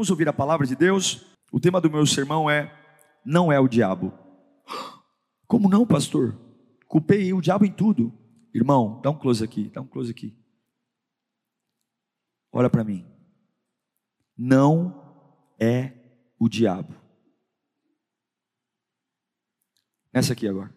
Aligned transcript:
Vamos 0.00 0.08
ouvir 0.08 0.30
a 0.30 0.32
palavra 0.32 0.66
de 0.66 0.74
Deus? 0.74 1.26
O 1.52 1.60
tema 1.60 1.78
do 1.78 1.90
meu 1.90 2.06
sermão 2.06 2.48
é: 2.48 2.74
Não 3.22 3.52
é 3.52 3.60
o 3.60 3.68
diabo. 3.68 4.14
Como 5.46 5.68
não, 5.68 5.86
pastor? 5.86 6.40
Culpei 6.88 7.34
o 7.34 7.40
diabo 7.42 7.66
em 7.66 7.70
tudo. 7.70 8.10
Irmão, 8.54 8.98
dá 9.02 9.10
um 9.10 9.18
close 9.18 9.44
aqui, 9.44 9.68
dá 9.68 9.82
um 9.82 9.86
close 9.86 10.10
aqui. 10.10 10.42
Olha 12.50 12.70
para 12.70 12.82
mim. 12.82 13.06
Não 14.34 15.52
é 15.60 15.92
o 16.38 16.48
diabo. 16.48 16.94
Nessa 20.14 20.32
aqui 20.32 20.48
agora. 20.48 20.74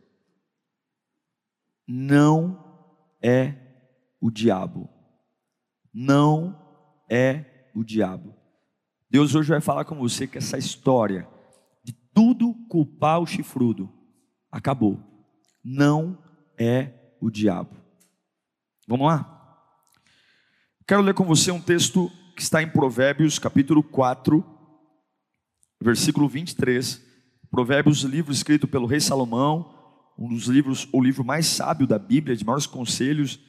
Não 1.87 3.15
é 3.21 3.55
o 4.19 4.29
diabo. 4.29 4.89
Não 5.93 7.01
é 7.09 7.69
o 7.73 7.85
diabo. 7.85 8.42
Deus 9.13 9.35
hoje 9.35 9.49
vai 9.49 9.61
falar 9.61 9.85
com 9.85 9.93
você 9.93 10.25
que 10.25 10.39
essa 10.39 10.57
história 10.57 11.27
de 11.83 11.93
tudo 12.15 12.55
culpar 12.67 13.19
o 13.19 13.27
chifrudo 13.27 13.87
acabou. 14.51 14.99
Não 15.63 16.17
é 16.57 17.13
o 17.21 17.29
diabo. 17.29 17.77
Vamos 18.87 19.05
lá? 19.05 19.69
Quero 20.87 21.03
ler 21.03 21.13
com 21.13 21.25
você 21.25 21.51
um 21.51 21.61
texto 21.61 22.11
que 22.35 22.41
está 22.41 22.63
em 22.63 22.67
Provérbios, 22.67 23.37
capítulo 23.37 23.83
4, 23.83 24.43
versículo 25.79 26.27
23. 26.27 26.99
Provérbios, 27.51 28.01
livro 28.01 28.33
escrito 28.33 28.67
pelo 28.67 28.87
rei 28.87 28.99
Salomão, 28.99 30.11
um 30.17 30.27
dos 30.27 30.45
livros, 30.45 30.87
o 30.91 30.99
livro 30.99 31.23
mais 31.23 31.45
sábio 31.45 31.85
da 31.85 31.99
Bíblia, 31.99 32.35
de 32.35 32.43
maiores 32.43 32.65
conselhos. 32.65 33.39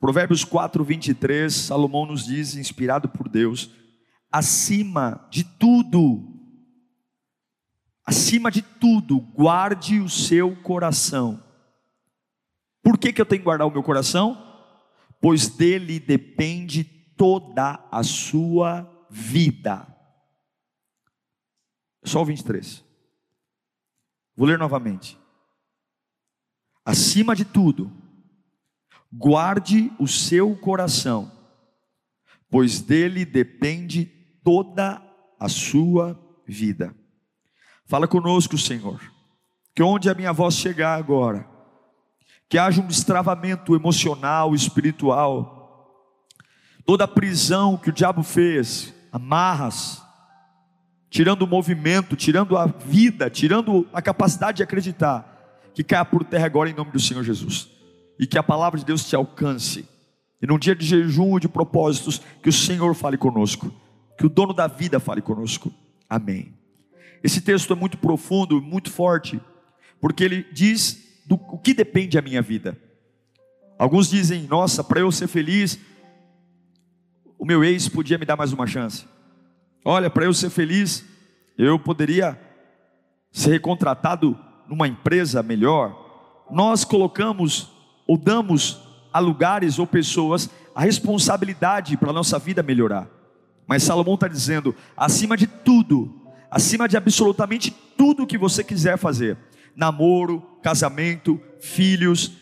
Provérbios 0.00 0.42
4, 0.42 0.82
23, 0.82 1.52
Salomão 1.52 2.06
nos 2.06 2.24
diz, 2.24 2.56
inspirado 2.56 3.10
por 3.10 3.28
Deus, 3.28 3.78
acima 4.30 5.26
de 5.30 5.44
tudo, 5.44 6.22
acima 8.04 8.50
de 8.50 8.62
tudo, 8.62 9.20
guarde 9.20 10.00
o 10.00 10.08
seu 10.08 10.54
coração. 10.62 11.42
Por 12.82 12.98
que, 12.98 13.12
que 13.12 13.20
eu 13.20 13.26
tenho 13.26 13.40
que 13.40 13.44
guardar 13.44 13.66
o 13.66 13.70
meu 13.70 13.82
coração? 13.82 14.46
Pois 15.20 15.48
dele 15.48 16.00
depende 16.00 16.84
toda 16.84 17.86
a 17.90 18.02
sua 18.02 18.88
vida. 19.10 19.86
Só 22.02 22.22
o 22.22 22.24
23. 22.24 22.82
Vou 24.34 24.46
ler 24.46 24.58
novamente. 24.58 25.18
Acima 26.84 27.36
de 27.36 27.44
tudo, 27.44 27.92
guarde 29.12 29.92
o 29.98 30.08
seu 30.08 30.56
coração, 30.56 31.30
pois 32.48 32.80
dele 32.80 33.24
depende 33.24 34.19
toda 34.42 35.02
a 35.38 35.48
sua 35.48 36.18
vida. 36.46 36.94
Fala 37.86 38.06
conosco, 38.06 38.56
Senhor, 38.56 39.00
que 39.74 39.82
onde 39.82 40.08
a 40.08 40.14
minha 40.14 40.32
voz 40.32 40.54
chegar 40.54 40.98
agora, 40.98 41.46
que 42.48 42.58
haja 42.58 42.80
um 42.80 42.86
destravamento 42.86 43.74
emocional, 43.74 44.54
espiritual, 44.54 45.96
toda 46.84 47.04
a 47.04 47.08
prisão 47.08 47.76
que 47.76 47.90
o 47.90 47.92
diabo 47.92 48.22
fez, 48.22 48.94
amarras, 49.10 50.02
tirando 51.08 51.42
o 51.42 51.46
movimento, 51.46 52.14
tirando 52.14 52.56
a 52.56 52.66
vida, 52.66 53.30
tirando 53.30 53.88
a 53.92 54.02
capacidade 54.02 54.58
de 54.58 54.62
acreditar, 54.62 55.70
que 55.74 55.82
caia 55.82 56.04
por 56.04 56.24
terra 56.24 56.46
agora 56.46 56.70
em 56.70 56.74
nome 56.74 56.92
do 56.92 57.00
Senhor 57.00 57.24
Jesus, 57.24 57.68
e 58.18 58.26
que 58.26 58.38
a 58.38 58.42
palavra 58.42 58.78
de 58.78 58.84
Deus 58.84 59.04
te 59.04 59.16
alcance, 59.16 59.88
e 60.40 60.46
num 60.46 60.58
dia 60.58 60.74
de 60.74 60.86
jejum 60.86 61.36
e 61.36 61.40
de 61.40 61.48
propósitos, 61.48 62.20
que 62.42 62.48
o 62.48 62.52
Senhor 62.52 62.94
fale 62.94 63.16
conosco 63.18 63.72
que 64.20 64.26
o 64.26 64.28
dono 64.28 64.52
da 64.52 64.66
vida 64.66 65.00
fale 65.00 65.22
conosco. 65.22 65.72
Amém. 66.06 66.52
Esse 67.24 67.40
texto 67.40 67.72
é 67.72 67.76
muito 67.76 67.96
profundo, 67.96 68.60
muito 68.60 68.90
forte, 68.90 69.40
porque 69.98 70.22
ele 70.22 70.46
diz 70.52 71.22
do 71.24 71.36
o 71.36 71.56
que 71.56 71.72
depende 71.72 72.18
a 72.18 72.22
minha 72.22 72.42
vida. 72.42 72.78
Alguns 73.78 74.10
dizem: 74.10 74.42
"Nossa, 74.42 74.84
para 74.84 75.00
eu 75.00 75.10
ser 75.10 75.26
feliz, 75.26 75.80
o 77.38 77.46
meu 77.46 77.64
ex 77.64 77.88
podia 77.88 78.18
me 78.18 78.26
dar 78.26 78.36
mais 78.36 78.52
uma 78.52 78.66
chance. 78.66 79.06
Olha, 79.82 80.10
para 80.10 80.26
eu 80.26 80.34
ser 80.34 80.50
feliz, 80.50 81.02
eu 81.56 81.78
poderia 81.78 82.38
ser 83.32 83.52
recontratado 83.52 84.38
numa 84.68 84.86
empresa 84.86 85.42
melhor." 85.42 86.44
Nós 86.50 86.84
colocamos 86.84 87.72
ou 88.06 88.18
damos 88.18 88.82
a 89.14 89.18
lugares 89.18 89.78
ou 89.78 89.86
pessoas 89.86 90.50
a 90.74 90.82
responsabilidade 90.82 91.96
para 91.96 92.10
a 92.10 92.12
nossa 92.12 92.38
vida 92.38 92.62
melhorar. 92.62 93.19
Mas 93.70 93.84
Salomão 93.84 94.14
está 94.14 94.26
dizendo: 94.26 94.74
acima 94.96 95.36
de 95.36 95.46
tudo, 95.46 96.12
acima 96.50 96.88
de 96.88 96.96
absolutamente 96.96 97.70
tudo 97.96 98.26
que 98.26 98.36
você 98.36 98.64
quiser 98.64 98.98
fazer 98.98 99.38
namoro, 99.76 100.42
casamento, 100.60 101.40
filhos, 101.60 102.32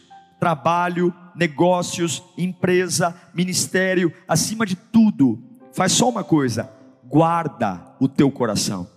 trabalho, 0.41 1.13
negócios, 1.37 2.23
empresa, 2.39 3.15
ministério, 3.35 4.11
acima 4.27 4.65
de 4.65 4.75
tudo, 4.75 5.39
faz 5.75 5.93
só 5.93 6.09
uma 6.09 6.25
coisa: 6.25 6.73
guarda 7.05 7.95
o 8.01 8.09
teu 8.09 8.31
coração, 8.31 8.89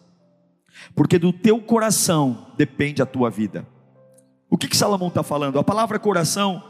porque 0.96 1.20
do 1.20 1.34
teu 1.34 1.59
coração 1.59 2.53
depende 2.58 3.02
a 3.02 3.06
tua 3.06 3.30
vida. 3.30 3.68
O 4.50 4.58
que, 4.58 4.70
que 4.70 4.78
Salomão 4.78 5.09
está 5.09 5.22
falando? 5.22 5.59
A 5.59 5.64
palavra 5.66 6.00
coração, 6.00 6.64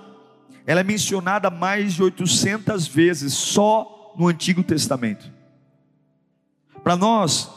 ela 0.66 0.82
é 0.82 0.84
mencionada 0.84 1.52
mais 1.52 1.94
de 1.94 2.02
800 2.02 2.88
vezes 2.88 3.32
só 3.34 4.16
no 4.18 4.28
Antigo 4.28 4.64
Testamento. 4.64 5.41
Para 6.84 6.96
nós, 6.96 7.50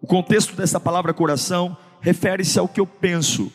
o 0.00 0.06
contexto 0.06 0.56
dessa 0.56 0.80
palavra 0.80 1.12
coração 1.12 1.76
refere-se 2.00 2.58
ao 2.58 2.68
que 2.68 2.80
eu 2.80 2.86
penso. 2.86 3.52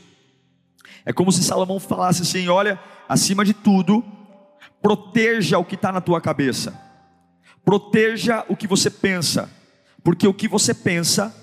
É 1.05 1.11
como 1.11 1.31
se 1.31 1.43
Salomão 1.43 1.79
falasse 1.79 2.21
assim: 2.21 2.47
olha, 2.47 2.79
acima 3.07 3.43
de 3.43 3.53
tudo, 3.53 4.03
proteja 4.81 5.57
o 5.57 5.65
que 5.65 5.75
está 5.75 5.91
na 5.91 6.01
tua 6.01 6.21
cabeça, 6.21 6.79
proteja 7.65 8.45
o 8.47 8.55
que 8.55 8.67
você 8.67 8.89
pensa, 8.89 9.49
porque 10.03 10.27
o 10.27 10.33
que 10.33 10.47
você 10.47 10.73
pensa 10.73 11.35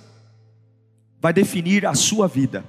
vai 1.21 1.33
definir 1.33 1.87
a 1.87 1.95
sua 1.95 2.28
vida. 2.28 2.65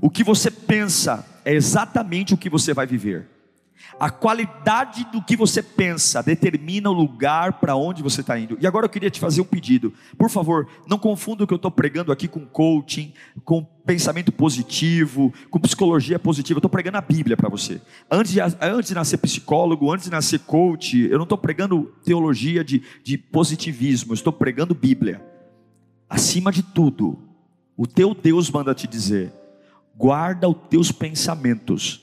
O 0.00 0.10
que 0.10 0.24
você 0.24 0.50
pensa 0.50 1.24
é 1.44 1.54
exatamente 1.54 2.34
o 2.34 2.36
que 2.36 2.50
você 2.50 2.74
vai 2.74 2.86
viver. 2.86 3.35
A 3.98 4.10
qualidade 4.10 5.06
do 5.12 5.22
que 5.22 5.36
você 5.36 5.62
pensa 5.62 6.22
determina 6.22 6.90
o 6.90 6.92
lugar 6.92 7.54
para 7.54 7.76
onde 7.76 8.02
você 8.02 8.20
está 8.20 8.38
indo. 8.38 8.58
E 8.60 8.66
agora 8.66 8.86
eu 8.86 8.90
queria 8.90 9.10
te 9.10 9.20
fazer 9.20 9.40
um 9.40 9.44
pedido. 9.44 9.92
Por 10.18 10.28
favor, 10.28 10.68
não 10.86 10.98
confunda 10.98 11.44
o 11.44 11.46
que 11.46 11.54
eu 11.54 11.56
estou 11.56 11.70
pregando 11.70 12.12
aqui 12.12 12.28
com 12.28 12.44
coaching, 12.44 13.12
com 13.44 13.62
pensamento 13.62 14.32
positivo, 14.32 15.32
com 15.50 15.60
psicologia 15.60 16.18
positiva. 16.18 16.58
Eu 16.58 16.60
estou 16.60 16.70
pregando 16.70 16.98
a 16.98 17.00
Bíblia 17.00 17.36
para 17.36 17.48
você. 17.48 17.80
Antes 18.10 18.32
de, 18.32 18.40
antes 18.40 18.88
de 18.88 18.94
nascer 18.94 19.18
psicólogo, 19.18 19.92
antes 19.92 20.06
de 20.06 20.10
nascer 20.10 20.40
coach, 20.40 20.98
eu 20.98 21.16
não 21.16 21.22
estou 21.24 21.38
pregando 21.38 21.94
teologia 22.04 22.64
de, 22.64 22.82
de 23.02 23.16
positivismo. 23.16 24.12
Eu 24.12 24.16
estou 24.16 24.32
pregando 24.32 24.74
Bíblia. 24.74 25.22
Acima 26.08 26.52
de 26.52 26.62
tudo, 26.62 27.18
o 27.76 27.86
teu 27.86 28.14
Deus 28.14 28.50
manda 28.50 28.74
te 28.74 28.86
dizer: 28.86 29.32
guarda 29.96 30.48
os 30.48 30.56
teus 30.68 30.92
pensamentos, 30.92 32.00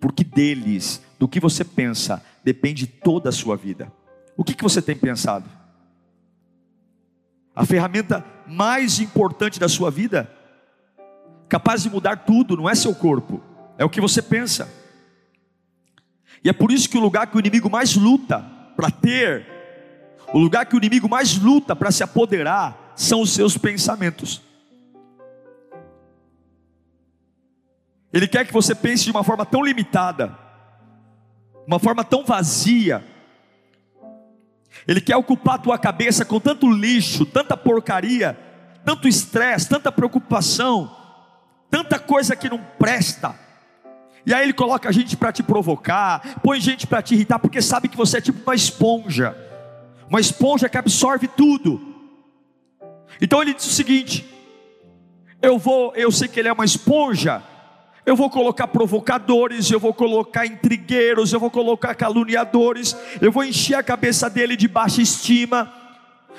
porque 0.00 0.24
deles 0.24 1.03
do 1.18 1.28
que 1.28 1.40
você 1.40 1.64
pensa 1.64 2.24
depende 2.42 2.86
toda 2.86 3.28
a 3.28 3.32
sua 3.32 3.56
vida. 3.56 3.92
O 4.36 4.44
que, 4.44 4.54
que 4.54 4.62
você 4.62 4.82
tem 4.82 4.96
pensado? 4.96 5.48
A 7.54 7.64
ferramenta 7.64 8.24
mais 8.46 8.98
importante 8.98 9.60
da 9.60 9.68
sua 9.68 9.90
vida, 9.90 10.30
capaz 11.48 11.82
de 11.82 11.90
mudar 11.90 12.24
tudo, 12.24 12.56
não 12.56 12.68
é 12.68 12.74
seu 12.74 12.94
corpo, 12.94 13.40
é 13.78 13.84
o 13.84 13.90
que 13.90 14.00
você 14.00 14.20
pensa. 14.20 14.68
E 16.42 16.48
é 16.48 16.52
por 16.52 16.72
isso 16.72 16.88
que 16.88 16.98
o 16.98 17.00
lugar 17.00 17.28
que 17.28 17.36
o 17.36 17.40
inimigo 17.40 17.70
mais 17.70 17.94
luta 17.94 18.40
para 18.76 18.90
ter, 18.90 19.46
o 20.32 20.38
lugar 20.38 20.66
que 20.66 20.74
o 20.74 20.78
inimigo 20.78 21.08
mais 21.08 21.38
luta 21.38 21.76
para 21.76 21.92
se 21.92 22.02
apoderar, 22.02 22.92
são 22.96 23.22
os 23.22 23.32
seus 23.32 23.56
pensamentos. 23.56 24.42
Ele 28.12 28.28
quer 28.28 28.46
que 28.46 28.52
você 28.52 28.74
pense 28.74 29.04
de 29.04 29.10
uma 29.10 29.24
forma 29.24 29.44
tão 29.44 29.64
limitada, 29.64 30.38
uma 31.66 31.78
forma 31.78 32.04
tão 32.04 32.24
vazia, 32.24 33.04
Ele 34.86 35.00
quer 35.00 35.16
ocupar 35.16 35.54
a 35.54 35.58
tua 35.58 35.78
cabeça 35.78 36.24
com 36.24 36.38
tanto 36.40 36.70
lixo, 36.70 37.24
tanta 37.24 37.56
porcaria, 37.56 38.38
tanto 38.84 39.08
estresse, 39.08 39.68
tanta 39.68 39.90
preocupação, 39.90 40.94
tanta 41.70 41.98
coisa 41.98 42.36
que 42.36 42.48
não 42.48 42.58
presta. 42.78 43.34
E 44.26 44.32
aí 44.32 44.42
ele 44.42 44.52
coloca 44.52 44.92
gente 44.92 45.16
para 45.16 45.32
te 45.32 45.42
provocar, 45.42 46.40
põe 46.42 46.60
gente 46.60 46.86
para 46.86 47.02
te 47.02 47.14
irritar, 47.14 47.38
porque 47.38 47.60
sabe 47.60 47.88
que 47.88 47.96
você 47.96 48.18
é 48.18 48.20
tipo 48.20 48.42
uma 48.42 48.54
esponja, 48.54 49.36
uma 50.08 50.20
esponja 50.20 50.68
que 50.68 50.78
absorve 50.78 51.28
tudo. 51.28 51.94
Então 53.20 53.40
ele 53.42 53.54
diz 53.54 53.66
o 53.66 53.70
seguinte: 53.70 54.28
eu 55.42 55.58
vou, 55.58 55.94
eu 55.94 56.10
sei 56.10 56.26
que 56.26 56.40
ele 56.40 56.48
é 56.48 56.52
uma 56.52 56.64
esponja, 56.64 57.42
eu 58.06 58.14
vou 58.14 58.28
colocar 58.28 58.68
provocadores, 58.68 59.70
eu 59.70 59.80
vou 59.80 59.94
colocar 59.94 60.44
intrigueiros, 60.46 61.32
eu 61.32 61.40
vou 61.40 61.50
colocar 61.50 61.94
caluniadores, 61.94 62.96
eu 63.20 63.32
vou 63.32 63.44
encher 63.44 63.76
a 63.76 63.82
cabeça 63.82 64.28
dele 64.28 64.56
de 64.56 64.68
baixa 64.68 65.00
estima. 65.00 65.72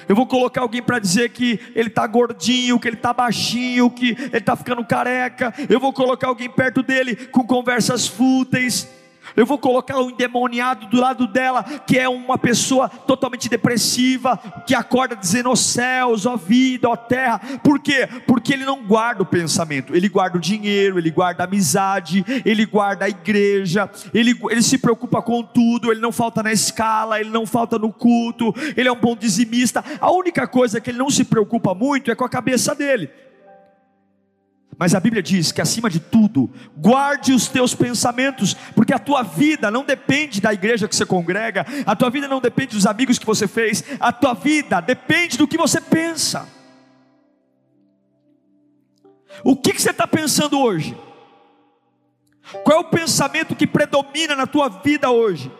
Eu 0.07 0.15
vou 0.15 0.27
colocar 0.27 0.62
alguém 0.62 0.83
para 0.83 1.00
dizer 1.00 1.29
que 1.29 1.59
ele 1.73 1.88
está 1.88 2.06
gordinho, 2.06 2.79
que 2.79 2.88
ele 2.88 2.97
está 2.97 3.13
baixinho, 3.13 3.89
que 3.89 4.09
ele 4.09 4.38
está 4.38 4.56
ficando 4.56 4.85
careca. 4.85 5.53
Eu 5.69 5.79
vou 5.79 5.94
colocar 5.94 6.27
alguém 6.27 6.50
perto 6.50 6.83
dele 6.83 7.15
com 7.15 7.47
conversas 7.47 8.06
fúteis. 8.06 8.88
Eu 9.36 9.46
vou 9.46 9.58
colocar 9.58 10.00
um 10.00 10.10
endemoniado 10.10 10.88
do 10.88 11.00
lado 11.00 11.28
dela, 11.28 11.64
que 11.64 11.98
é 11.98 12.08
uma 12.08 12.38
pessoa 12.38 12.88
totalmente 12.88 13.50
depressiva, 13.50 14.38
que 14.66 14.74
acorda 14.74 15.16
dizendo: 15.16 15.50
ó 15.50 15.54
oh 15.54 15.56
céus, 15.56 16.26
ó 16.26 16.34
oh 16.34 16.38
vida, 16.38 16.88
ó 16.88 16.94
oh 16.94 16.98
terra. 16.98 17.40
Por 17.64 17.80
quê? 17.80 18.08
Porque 18.26 18.54
ele 18.54 18.66
não 18.66 18.84
guarda 18.84 19.24
o 19.24 19.26
pensamento, 19.26 19.96
ele 19.96 20.08
guarda 20.08 20.38
o 20.38 20.42
dinheiro, 20.42 20.98
ele 20.98 21.12
guarda 21.12 21.44
a 21.44 21.46
amizade, 21.46 22.24
ele 22.46 22.66
guarda 22.66 23.06
a 23.06 23.10
igreja, 23.10 23.90
ele, 24.14 24.38
ele 24.50 24.62
se 24.62 24.78
preocupa 24.78 25.22
com 25.22 25.44
tudo, 25.44 25.92
ele 25.92 26.02
não 26.02 26.12
falta 26.12 26.42
na 26.42 26.52
escala, 26.52 27.20
ele 27.20 27.30
não 27.30 27.46
falta 27.46 27.78
no 27.78 27.92
culto, 27.92 28.54
ele 28.76 28.88
é 28.88 28.92
um 28.92 29.00
bom 29.00 29.16
dizimista. 29.16 29.84
A 30.00 30.12
única 30.12 30.48
coisa 30.48 30.80
que 30.80 30.90
ele 30.90 30.98
não 30.98 31.10
se 31.10 31.24
preocupa 31.24 31.74
muito 31.74 32.12
é 32.12 32.16
com 32.16 32.24
a 32.24 32.30
cabeça 32.30 32.74
dele. 32.74 33.10
Mas 34.77 34.94
a 34.94 35.00
Bíblia 35.00 35.24
diz 35.24 35.51
que 35.51 35.62
acima 35.62 35.89
de 35.89 36.00
tudo, 36.00 36.51
guarde 36.75 37.33
os 37.33 37.48
teus 37.48 37.74
pensamentos, 37.74 38.54
porque 38.75 38.94
a 38.94 39.00
tua 39.00 39.24
vida 39.24 39.72
não 39.72 39.86
depende 39.86 40.42
da 40.42 40.54
igreja 40.54 40.88
que 40.88 40.95
você 40.95 41.06
congrega, 41.06 41.66
a 41.86 41.95
tua 41.95 42.10
vida 42.10 42.27
não 42.27 42.42
depende 42.42 42.75
dos 42.75 42.86
amigos 42.86 43.18
que 43.18 43.25
você 43.25 43.48
fez, 43.48 43.83
a 44.00 44.12
tua 44.12 44.33
vida 44.33 44.81
depende 44.81 45.38
do 45.38 45.48
que 45.48 45.57
você 45.57 45.80
pensa. 45.80 46.48
O 49.44 49.56
que, 49.56 49.74
que 49.74 49.81
você 49.81 49.92
está 49.92 50.07
pensando 50.07 50.60
hoje? 50.60 50.98
Qual 52.63 52.77
é 52.77 52.80
o 52.80 52.89
pensamento 52.89 53.56
que 53.56 53.66
predomina 53.66 54.36
na 54.36 54.45
tua 54.45 54.68
vida 54.69 55.10
hoje? 55.10 55.51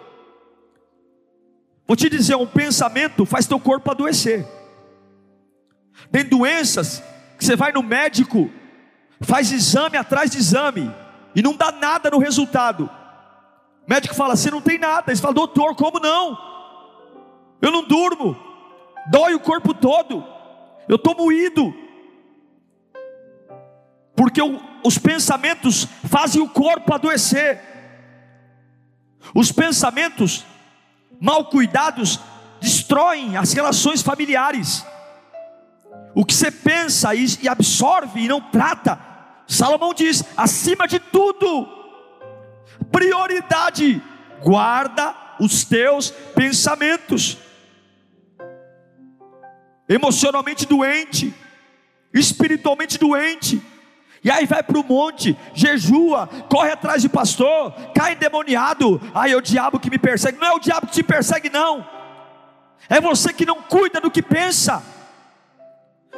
Vou 1.88 1.96
te 1.96 2.10
dizer, 2.10 2.36
um 2.36 2.48
pensamento 2.48 3.26
faz 3.26 3.48
teu 3.48 3.60
corpo 3.60 3.92
adoecer. 3.92 4.46
Tem 6.12 6.24
doenças 6.26 7.02
que 7.38 7.46
você 7.46 7.56
vai 7.56 7.72
no 7.72 7.84
médico, 7.84 8.50
faz 9.26 9.52
exame 9.52 9.98
atrás 9.98 10.32
de 10.32 10.38
exame 10.38 10.92
e 11.36 11.42
não 11.42 11.56
dá 11.56 11.72
nada 11.72 12.10
no 12.10 12.20
resultado. 12.20 12.90
O 13.86 13.90
médico 13.90 14.16
fala: 14.16 14.36
Você 14.36 14.50
não 14.50 14.62
tem 14.62 14.78
nada. 14.78 15.12
Ele 15.12 15.20
fala: 15.20 15.34
Doutor, 15.34 15.76
como 15.76 16.00
não? 16.00 16.38
Eu 17.62 17.72
não 17.72 17.84
durmo, 17.84 18.38
dói 19.08 19.34
o 19.34 19.40
corpo 19.40 19.74
todo, 19.74 20.24
eu 20.88 20.98
estou 20.98 21.16
moído, 21.16 21.74
porque 24.16 24.42
o, 24.42 24.62
os 24.84 24.98
pensamentos 24.98 25.88
fazem 26.08 26.42
o 26.42 26.50
corpo 26.50 26.94
adoecer. 26.94 27.60
Os 29.34 29.52
pensamentos 29.52 30.46
mal 31.20 31.46
cuidados 31.46 32.20
destroem 32.62 33.36
as 33.36 33.52
relações 33.54 34.02
familiares. 34.02 34.86
O 36.14 36.24
que 36.24 36.34
você 36.34 36.52
pensa 36.52 37.14
e 37.16 37.48
absorve 37.48 38.22
e 38.22 38.28
não 38.28 38.40
trata, 38.40 39.00
Salomão 39.48 39.94
diz: 39.94 40.24
acima 40.36 40.88
de 40.88 41.00
tudo, 41.00 41.68
prioridade, 42.92 44.02
guarda 44.42 45.16
os 45.40 45.64
teus 45.64 46.10
pensamentos. 46.10 47.38
Emocionalmente 49.88 50.66
doente, 50.66 51.34
espiritualmente 52.12 52.98
doente, 52.98 53.62
e 54.26 54.32
aí 54.32 54.48
vai 54.48 54.64
para 54.64 54.80
o 54.80 54.84
monte, 54.84 55.38
jejua, 55.54 56.28
corre 56.50 56.72
atrás 56.72 57.00
de 57.04 57.08
pastor, 57.08 57.72
cai 57.94 58.14
endemoniado. 58.14 59.00
Ai, 59.14 59.32
é 59.32 59.38
o 59.38 59.42
diabo 59.42 59.80
que 59.80 59.92
me 59.92 60.00
persegue. 60.00 60.40
Não 60.40 60.48
é 60.48 60.52
o 60.54 60.60
diabo 60.60 60.88
que 60.88 60.94
te 60.94 61.04
persegue, 61.04 61.48
não. 61.48 61.88
É 62.90 63.00
você 63.00 63.32
que 63.32 63.46
não 63.46 63.62
cuida 63.62 64.02
do 64.02 64.10
que 64.10 64.24
pensa 64.24 64.84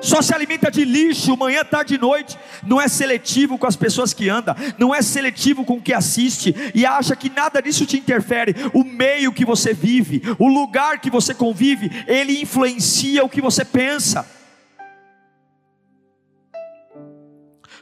só 0.01 0.21
se 0.21 0.33
alimenta 0.33 0.69
de 0.71 0.85
lixo 0.85 1.35
manhã, 1.38 1.63
tarde 1.63 1.95
e 1.95 1.97
noite, 1.97 2.38
não 2.65 2.79
é 2.79 2.88
seletivo 2.88 3.57
com 3.57 3.67
as 3.67 3.75
pessoas 3.75 4.13
que 4.13 4.29
anda, 4.29 4.55
não 4.77 4.94
é 4.94 5.01
seletivo 5.01 5.65
com 5.65 5.77
o 5.77 5.81
que 5.81 5.94
assiste 5.94 6.55
e 6.73 6.85
acha 6.85 7.15
que 7.15 7.29
nada 7.29 7.61
disso 7.61 7.85
te 7.85 7.97
interfere. 7.97 8.55
O 8.73 8.83
meio 8.83 9.33
que 9.33 9.45
você 9.45 9.73
vive, 9.73 10.21
o 10.38 10.47
lugar 10.47 10.99
que 10.99 11.09
você 11.09 11.33
convive, 11.33 11.89
ele 12.07 12.41
influencia 12.41 13.23
o 13.23 13.29
que 13.29 13.41
você 13.41 13.65
pensa. 13.65 14.27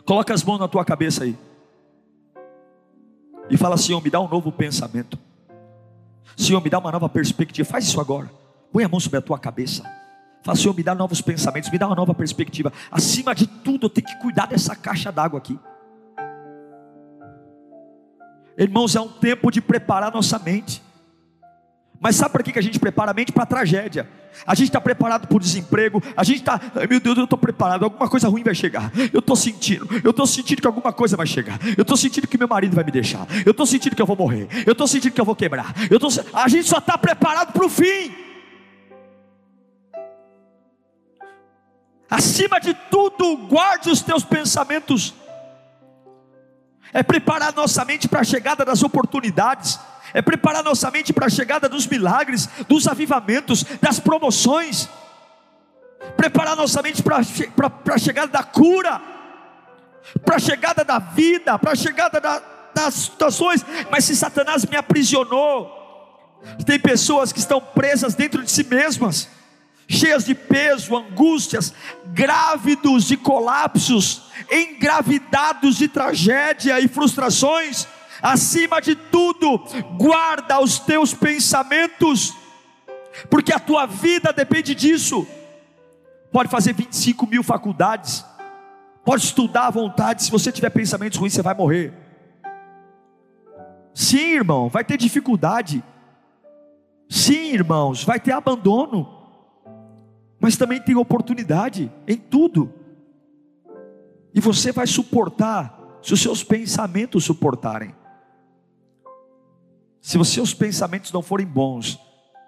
Coloca 0.06 0.34
as 0.34 0.44
mãos 0.44 0.60
na 0.60 0.68
tua 0.68 0.86
cabeça 0.86 1.24
aí. 1.24 1.36
E 3.50 3.58
fala, 3.58 3.78
Senhor, 3.78 4.02
me 4.02 4.10
dá 4.10 4.20
um 4.20 4.28
novo 4.28 4.52
pensamento. 4.52 5.18
Senhor, 6.38 6.62
me 6.62 6.70
dá 6.70 6.80
uma 6.80 6.92
nova 6.92 7.10
perspectiva. 7.10 7.68
Faz 7.68 7.86
isso 7.86 8.00
agora. 8.00 8.30
Põe 8.72 8.84
a 8.84 8.90
mão 8.90 9.00
sobre 9.00 9.18
a 9.20 9.22
tua 9.22 9.40
cabeça. 9.40 9.84
Fala, 10.46 10.56
Senhor, 10.56 10.76
me 10.76 10.84
dá 10.84 10.94
novos 10.94 11.22
pensamentos, 11.22 11.72
me 11.72 11.80
dá 11.80 11.88
uma 11.88 11.96
nova 11.96 12.14
perspectiva. 12.14 12.72
Acima 12.92 13.34
de 13.34 13.48
tudo, 13.48 13.88
eu 13.88 13.90
tenho 13.90 14.06
que 14.06 14.16
cuidar 14.18 14.46
dessa 14.46 14.76
caixa 14.76 15.12
d'água 15.12 15.40
aqui. 15.40 15.58
Irmãos, 18.56 18.96
é 18.96 19.02
um 19.02 19.08
tempo 19.08 19.50
de 19.50 19.60
preparar 19.60 20.14
nossa 20.14 20.38
mente. 20.38 20.84
Mas 22.00 22.16
sabe 22.16 22.32
para 22.32 22.44
que 22.44 22.60
a 22.60 22.62
gente 22.62 22.80
prepara 22.80 23.10
a 23.10 23.14
mente? 23.16 23.32
Para 23.32 23.42
a 23.42 23.48
tragédia. 23.48 24.08
A 24.46 24.54
gente 24.54 24.68
está 24.68 24.80
preparado 24.80 25.28
para 25.28 25.36
o 25.36 25.40
desemprego. 25.40 26.00
A 26.16 26.24
gente 26.24 26.42
está, 26.42 26.62
meu 26.88 27.00
Deus, 27.00 27.18
eu 27.18 27.24
estou 27.24 27.40
preparado. 27.40 27.84
Alguma 27.84 28.08
coisa 28.08 28.30
ruim 28.30 28.44
vai 28.44 28.54
chegar. 28.54 28.92
Eu 29.12 29.22
estou 29.22 29.36
sentindo. 29.36 29.88
Eu 30.04 30.12
estou 30.12 30.28
sentindo 30.28 30.62
que 30.62 30.68
alguma 30.68 30.94
coisa 30.94 31.18
vai 31.18 31.26
chegar. 31.26 31.60
Eu 31.76 31.82
estou 31.82 31.98
sentindo 31.98 32.28
que 32.28 32.38
meu 32.38 32.48
marido 32.48 32.76
vai 32.76 32.84
me 32.84 32.92
deixar. 32.92 33.26
Eu 33.44 33.50
estou 33.50 33.66
sentindo 33.66 33.96
que 33.96 34.02
eu 34.02 34.06
vou 34.06 34.16
morrer. 34.16 34.48
Eu 34.64 34.74
estou 34.74 34.88
sentindo 34.88 35.12
que 35.12 35.22
eu 35.22 35.26
vou 35.26 35.36
quebrar. 35.36 35.74
Eu 35.90 36.00
tô, 36.00 36.08
a 36.34 36.48
gente 36.48 36.68
só 36.68 36.78
está 36.78 36.96
preparado 37.00 37.52
para 37.52 37.66
o 37.66 37.70
fim. 37.70 38.25
Acima 42.16 42.62
de 42.62 42.74
tudo, 42.74 43.36
guarde 43.36 43.90
os 43.90 44.02
teus 44.02 44.24
pensamentos. 44.24 45.14
É 46.94 47.04
preparar 47.04 47.54
nossa 47.54 47.84
mente 47.84 48.08
para 48.08 48.22
a 48.22 48.24
chegada 48.24 48.64
das 48.64 48.84
oportunidades, 48.84 49.78
é 50.14 50.22
preparar 50.22 50.64
nossa 50.64 50.90
mente 50.90 51.12
para 51.12 51.26
a 51.26 51.30
chegada 51.30 51.68
dos 51.68 51.86
milagres, 51.86 52.48
dos 52.70 52.88
avivamentos, 52.88 53.66
das 53.82 54.00
promoções, 54.00 54.88
preparar 56.16 56.56
nossa 56.56 56.82
mente 56.82 57.04
para 57.04 57.18
a 57.18 57.98
chegada 57.98 58.32
da 58.32 58.44
cura, 58.44 59.02
para 60.24 60.38
a 60.38 60.40
chegada 60.40 60.86
da 60.86 61.00
vida, 61.00 61.60
para 61.60 61.74
a 61.74 61.76
chegada 61.76 62.22
da, 62.22 62.42
das 62.74 62.94
situações. 62.94 63.66
Mas 63.92 64.06
se 64.06 64.16
Satanás 64.16 64.64
me 64.66 64.78
aprisionou, 64.78 65.70
tem 66.66 66.80
pessoas 66.80 67.34
que 67.34 67.40
estão 67.40 67.60
presas 67.60 68.16
dentro 68.16 68.42
de 68.42 68.50
si 68.50 68.64
mesmas 68.64 69.28
cheias 69.88 70.26
de 70.26 70.34
peso, 70.34 70.96
angústias, 70.96 71.74
grávidos 72.08 73.06
de 73.06 73.18
colapsos, 73.18 74.24
engravidados 74.52 75.78
de 75.78 75.88
tragédia 75.88 76.80
e 76.80 76.88
frustrações. 76.88 77.88
Acima 78.22 78.82
de 78.82 78.96
tudo, 78.96 79.60
guarda 79.98 80.60
os 80.60 80.80
teus 80.80 81.14
pensamentos, 81.14 82.34
porque 83.30 83.54
a 83.54 83.60
tua 83.60 83.86
vida 83.86 84.34
depende 84.34 84.74
disso. 84.74 85.28
Pode 86.32 86.50
fazer 86.50 86.74
25 86.74 87.28
mil 87.28 87.44
faculdades, 87.44 88.26
pode 89.04 89.24
estudar 89.24 89.68
à 89.68 89.72
vontade, 89.72 90.24
se 90.24 90.32
você 90.32 90.52
tiver 90.52 90.70
pensamentos 90.70 91.20
ruins, 91.20 91.34
você 91.34 91.42
vai 91.42 91.54
morrer. 91.54 91.94
Sim, 93.94 94.34
irmão, 94.34 94.68
vai 94.68 94.84
ter 94.84 94.98
dificuldade. 94.98 95.84
Sim, 97.08 97.54
irmãos, 97.54 98.04
vai 98.04 98.20
ter 98.20 98.34
abandono 98.34 99.15
mas 100.46 100.58
também 100.58 100.80
tem 100.80 100.96
oportunidade 100.96 101.92
em 102.08 102.18
tudo. 102.18 102.72
E 104.32 104.40
você 104.40 104.72
vai 104.72 104.86
suportar 104.86 105.98
se 106.04 106.14
os 106.14 106.22
seus 106.22 106.44
pensamentos 106.44 107.24
suportarem. 107.24 107.96
Se 110.00 110.20
os 110.20 110.28
seus 110.28 110.54
pensamentos 110.54 111.12
não 111.12 111.24
forem 111.24 111.48
bons, 111.48 112.00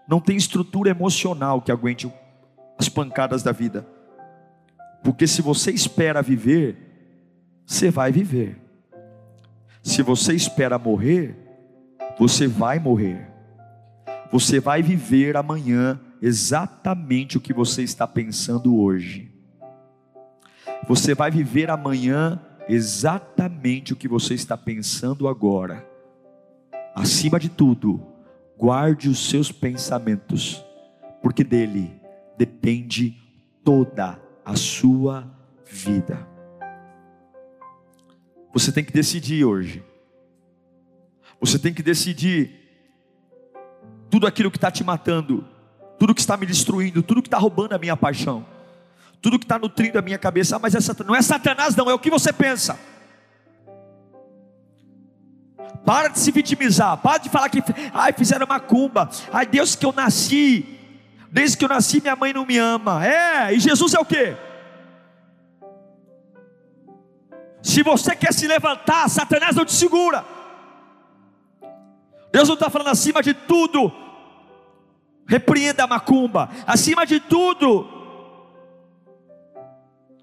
não 0.08 0.20
tem 0.20 0.38
estrutura 0.38 0.92
emocional 0.92 1.60
que 1.60 1.72
aguente 1.72 2.14
as 2.78 2.88
pancadas 2.88 3.42
da 3.42 3.52
vida. 3.52 3.84
Porque 5.04 5.26
se 5.26 5.42
você 5.42 5.72
espera 5.72 6.22
viver, 6.22 6.78
você 7.66 7.90
vai 7.90 8.12
viver. 8.12 8.62
Se 9.82 10.04
você 10.04 10.36
espera 10.36 10.78
morrer, 10.78 11.36
você 12.16 12.46
vai 12.46 12.78
morrer. 12.78 13.28
Você 14.32 14.60
vai 14.60 14.84
viver 14.84 15.36
amanhã 15.36 16.00
exatamente 16.22 17.38
o 17.38 17.42
que 17.42 17.54
você 17.54 17.84
está 17.84 18.08
pensando 18.08 18.78
hoje. 18.78 19.32
Você 20.88 21.14
vai 21.14 21.32
viver 21.32 21.70
amanhã 21.70 22.40
exatamente 22.68 23.94
o 23.94 23.96
que 23.96 24.08
você 24.08 24.34
está 24.34 24.58
pensando 24.58 25.28
agora. 25.28 25.88
Acima 26.94 27.40
de 27.40 27.50
tudo, 27.50 28.02
guarde 28.58 29.10
os 29.10 29.30
seus 29.30 29.52
pensamentos, 29.52 30.64
porque 31.22 31.44
dele 31.44 31.94
depende 32.38 33.18
toda 33.64 34.20
a 34.44 34.56
sua 34.56 35.30
vida. 35.66 36.28
Você 38.54 38.72
tem 38.72 38.84
que 38.84 38.94
decidir 38.94 39.46
hoje. 39.46 39.84
Você 41.40 41.60
tem 41.60 41.74
que 41.74 41.84
decidir 41.84 42.68
tudo 44.10 44.26
aquilo 44.26 44.50
que 44.50 44.58
está 44.58 44.72
te 44.72 44.84
matando, 44.84 45.46
tudo 45.98 46.14
que 46.14 46.22
está 46.22 46.38
me 46.38 46.46
destruindo, 46.46 47.02
tudo 47.02 47.22
que 47.22 47.28
está 47.28 47.38
roubando 47.38 47.74
a 47.74 47.78
minha 47.78 47.98
paixão, 47.98 48.46
tudo 49.22 49.40
que 49.40 49.46
está 49.46 49.58
nutrindo 49.58 49.98
a 49.98 50.02
minha 50.02 50.18
cabeça. 50.18 50.56
Ah, 50.56 50.60
mas 50.60 50.76
é 50.76 51.04
não 51.04 51.16
é 51.16 51.22
Satanás, 51.22 51.76
não, 51.76 51.90
é 51.90 51.94
o 51.94 52.00
que 52.00 52.10
você 52.10 52.32
pensa. 52.32 52.80
Para 55.86 56.10
de 56.10 56.20
se 56.20 56.32
vitimizar, 56.32 56.98
para 56.98 57.18
de 57.18 57.30
falar 57.30 57.50
que 57.50 57.64
ai, 57.94 58.14
fizeram 58.14 58.46
macumba, 58.46 59.10
ai, 59.32 59.46
Deus 59.46 59.76
que 59.76 59.86
eu 59.86 59.94
nasci, 59.94 60.66
desde 61.32 61.58
que 61.58 61.66
eu 61.66 61.70
nasci 61.70 62.02
minha 62.02 62.16
mãe 62.16 62.34
não 62.34 62.46
me 62.46 62.58
ama. 62.58 63.06
É, 63.06 63.54
e 63.54 63.60
Jesus 63.60 63.94
é 63.94 64.00
o 64.00 64.06
que? 64.06 64.36
Se 67.62 67.84
você 67.84 68.16
quer 68.16 68.34
se 68.34 68.48
levantar, 68.48 69.10
Satanás 69.10 69.56
não 69.56 69.66
te 69.66 69.74
segura. 69.74 70.24
Deus 72.32 72.48
não 72.48 72.56
está 72.56 72.70
falando 72.70 72.90
acima 72.90 73.22
de 73.22 73.34
tudo, 73.34 73.92
repreenda 75.28 75.84
a 75.84 75.88
macumba, 75.88 76.50
acima 76.66 77.06
de 77.06 77.20
tudo, 77.20 77.86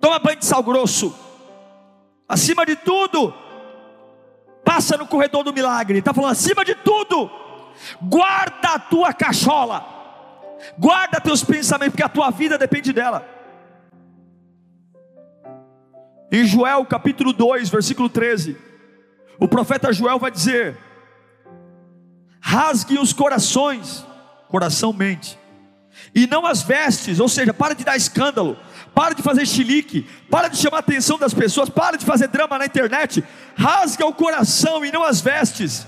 toma 0.00 0.18
banho 0.18 0.38
de 0.38 0.46
sal 0.46 0.62
grosso, 0.62 1.14
acima 2.28 2.64
de 2.64 2.75
tudo, 2.75 3.32
passa 4.64 4.96
no 4.96 5.06
corredor 5.06 5.44
do 5.44 5.52
milagre, 5.52 5.99
está 5.99 6.14
falando 6.14 6.32
acima 6.32 6.64
de 6.64 6.75
tudo, 6.75 7.30
guarda 8.00 8.70
a 8.75 8.78
tua 8.78 9.12
cachola, 9.12 9.84
guarda 10.78 11.20
teus 11.20 11.44
pensamentos, 11.44 11.92
porque 11.92 12.02
a 12.02 12.08
tua 12.08 12.30
vida 12.30 12.56
depende 12.56 12.92
dela. 12.92 13.28
Em 16.32 16.44
Joel 16.46 16.84
capítulo 16.87 17.32
2, 17.32 17.68
versículo 17.68 18.08
13, 18.08 18.56
o 19.38 19.46
profeta 19.46 19.92
Joel 19.92 20.18
vai 20.18 20.30
dizer: 20.30 20.76
rasgue 22.40 22.99
os 22.99 23.12
corações, 23.12 24.04
coração 24.54 24.92
mente, 24.92 25.37
e 26.14 26.28
não 26.28 26.46
as 26.46 26.62
vestes, 26.62 27.18
ou 27.18 27.28
seja, 27.28 27.52
para 27.52 27.75
de 27.75 27.82
dar 27.82 27.96
escândalo, 27.96 28.56
para 28.94 29.12
de 29.12 29.20
fazer 29.20 29.44
chilique, 29.46 30.08
para 30.30 30.46
de 30.46 30.56
chamar 30.56 30.76
a 30.76 30.78
atenção 30.78 31.18
das 31.18 31.34
pessoas, 31.34 31.68
para 31.68 31.96
de 31.96 32.04
fazer 32.04 32.28
drama 32.28 32.56
na 32.56 32.66
internet, 32.66 33.25
rasga 33.56 34.06
o 34.06 34.14
coração 34.14 34.84
e 34.84 34.92
não 34.92 35.02
as 35.02 35.20
vestes, 35.20 35.84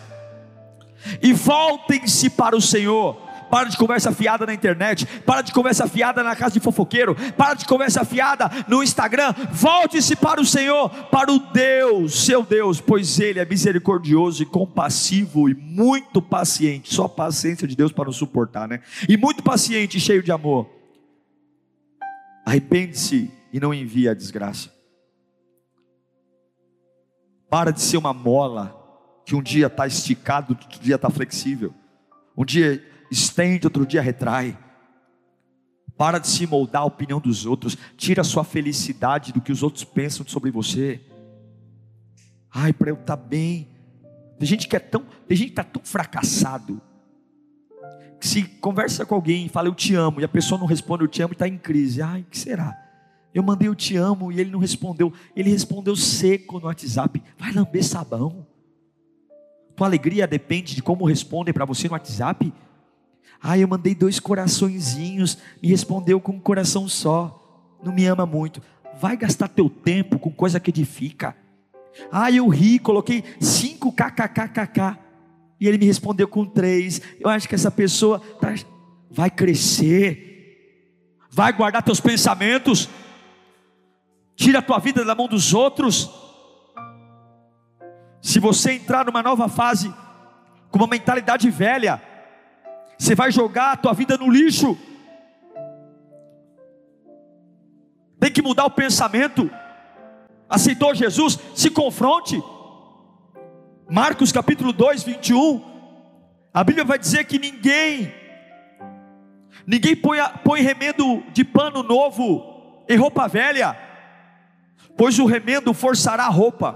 e 1.22 1.32
voltem-se 1.32 2.28
para 2.28 2.56
o 2.56 2.60
Senhor, 2.60 3.16
para 3.50 3.68
de 3.68 3.76
conversa 3.76 4.12
fiada 4.12 4.46
na 4.46 4.54
internet, 4.54 5.06
para 5.22 5.42
de 5.42 5.52
conversa 5.52 5.86
fiada 5.86 6.22
na 6.22 6.34
casa 6.34 6.54
de 6.54 6.60
fofoqueiro, 6.60 7.14
para 7.36 7.54
de 7.54 7.64
conversa 7.64 8.04
fiada 8.04 8.50
no 8.68 8.82
Instagram. 8.82 9.34
Volte-se 9.52 10.16
para 10.16 10.40
o 10.40 10.46
Senhor, 10.46 10.88
para 11.06 11.32
o 11.32 11.38
Deus, 11.38 12.24
seu 12.24 12.42
Deus, 12.42 12.80
pois 12.80 13.18
Ele 13.20 13.38
é 13.38 13.44
misericordioso 13.44 14.42
e 14.42 14.46
compassivo 14.46 15.48
e 15.48 15.54
muito 15.54 16.20
paciente. 16.20 16.92
Só 16.92 17.04
a 17.04 17.08
paciência 17.08 17.66
de 17.66 17.76
Deus 17.76 17.92
para 17.92 18.06
nos 18.06 18.16
suportar, 18.16 18.68
né? 18.68 18.80
E 19.08 19.16
muito 19.16 19.42
paciente 19.42 19.96
e 19.96 20.00
cheio 20.00 20.22
de 20.22 20.32
amor. 20.32 20.68
Arrepende-se 22.44 23.30
e 23.52 23.58
não 23.58 23.72
envie 23.74 24.08
a 24.08 24.14
desgraça. 24.14 24.70
Para 27.48 27.70
de 27.70 27.80
ser 27.80 27.96
uma 27.96 28.12
mola 28.12 28.74
que 29.24 29.34
um 29.34 29.42
dia 29.42 29.66
está 29.66 29.86
esticado, 29.86 30.52
outro 30.52 30.80
dia 30.80 30.94
está 30.96 31.10
flexível. 31.10 31.74
Um 32.36 32.44
dia 32.44 32.84
estende, 33.10 33.66
outro 33.66 33.86
dia 33.86 34.02
retrai. 34.02 34.58
Para 35.96 36.18
de 36.18 36.28
se 36.28 36.46
moldar 36.46 36.82
a 36.82 36.86
opinião 36.86 37.20
dos 37.20 37.46
outros. 37.46 37.76
Tira 37.96 38.20
a 38.20 38.24
sua 38.24 38.44
felicidade 38.44 39.32
do 39.32 39.40
que 39.40 39.52
os 39.52 39.62
outros 39.62 39.84
pensam 39.84 40.26
sobre 40.26 40.50
você. 40.50 41.00
Ai, 42.52 42.72
para 42.72 42.90
eu 42.90 42.94
estar 42.94 43.16
tá 43.16 43.22
bem. 43.22 43.68
Tem 44.38 44.46
gente 44.46 44.68
que 44.68 44.76
é 44.76 44.80
tão, 44.80 45.04
tem 45.26 45.36
gente 45.36 45.48
que 45.48 45.52
está 45.52 45.64
tão 45.64 45.82
fracassado 45.82 46.80
que 48.18 48.26
se 48.26 48.42
conversa 48.42 49.04
com 49.04 49.14
alguém 49.14 49.46
e 49.46 49.48
fala 49.48 49.68
eu 49.68 49.74
te 49.74 49.94
amo 49.94 50.20
e 50.20 50.24
a 50.24 50.28
pessoa 50.28 50.58
não 50.58 50.66
responde 50.66 51.04
eu 51.04 51.08
te 51.08 51.22
amo 51.22 51.32
e 51.32 51.34
está 51.34 51.46
em 51.46 51.58
crise. 51.58 52.02
Ai, 52.02 52.24
que 52.30 52.38
será? 52.38 52.76
Eu 53.34 53.42
mandei 53.42 53.68
eu 53.68 53.74
te 53.74 53.96
amo 53.96 54.32
e 54.32 54.40
ele 54.40 54.50
não 54.50 54.58
respondeu. 54.58 55.12
Ele 55.34 55.50
respondeu 55.50 55.94
seco 55.94 56.58
no 56.58 56.66
WhatsApp. 56.66 57.22
Vai 57.38 57.52
lamber 57.52 57.84
sabão. 57.84 58.46
Tua 59.74 59.86
alegria 59.86 60.26
depende 60.26 60.74
de 60.74 60.82
como 60.82 61.04
respondem 61.04 61.52
para 61.52 61.66
você 61.66 61.86
no 61.86 61.92
WhatsApp. 61.92 62.52
Ah, 63.42 63.58
eu 63.58 63.68
mandei 63.68 63.94
dois 63.94 64.18
coraçõezinhos 64.18 65.38
e 65.62 65.68
respondeu 65.68 66.20
com 66.20 66.32
um 66.32 66.40
coração 66.40 66.88
só. 66.88 67.76
Não 67.82 67.92
me 67.92 68.06
ama 68.06 68.26
muito. 68.26 68.62
Vai 69.00 69.16
gastar 69.16 69.48
teu 69.48 69.68
tempo 69.68 70.18
com 70.18 70.30
coisa 70.30 70.58
que 70.58 70.70
edifica. 70.70 71.36
Ah, 72.10 72.30
eu 72.30 72.48
ri, 72.48 72.78
coloquei 72.78 73.24
cinco 73.40 73.92
kkkk 73.92 74.98
e 75.60 75.66
ele 75.66 75.78
me 75.78 75.86
respondeu 75.86 76.28
com 76.28 76.44
três. 76.44 77.00
Eu 77.18 77.30
acho 77.30 77.48
que 77.48 77.54
essa 77.54 77.70
pessoa 77.70 78.20
tá... 78.40 78.54
vai 79.10 79.30
crescer, 79.30 80.86
vai 81.30 81.52
guardar 81.52 81.82
teus 81.82 82.00
pensamentos, 82.00 82.88
tira 84.34 84.58
a 84.58 84.62
tua 84.62 84.78
vida 84.78 85.04
da 85.04 85.14
mão 85.14 85.28
dos 85.28 85.54
outros. 85.54 86.10
Se 88.20 88.38
você 88.38 88.72
entrar 88.72 89.04
numa 89.04 89.22
nova 89.22 89.48
fase 89.48 89.92
com 90.70 90.78
uma 90.78 90.86
mentalidade 90.86 91.48
velha, 91.48 92.02
você 92.98 93.14
vai 93.14 93.30
jogar 93.30 93.72
a 93.72 93.76
tua 93.76 93.92
vida 93.92 94.16
no 94.16 94.30
lixo. 94.30 94.76
Tem 98.18 98.30
que 98.30 98.42
mudar 98.42 98.64
o 98.64 98.70
pensamento. 98.70 99.50
Aceitou 100.48 100.94
Jesus? 100.94 101.38
Se 101.54 101.70
confronte. 101.70 102.42
Marcos 103.88 104.32
capítulo 104.32 104.72
2, 104.72 105.02
21. 105.02 105.62
A 106.52 106.64
Bíblia 106.64 106.84
vai 106.84 106.98
dizer 106.98 107.24
que 107.24 107.38
ninguém, 107.38 108.12
ninguém 109.66 109.94
põe, 109.94 110.18
põe 110.42 110.62
remendo 110.62 111.22
de 111.32 111.44
pano 111.44 111.82
novo 111.82 112.84
em 112.88 112.96
roupa 112.96 113.28
velha, 113.28 113.76
pois 114.96 115.18
o 115.18 115.26
remendo 115.26 115.74
forçará 115.74 116.24
a 116.24 116.30
roupa, 116.30 116.72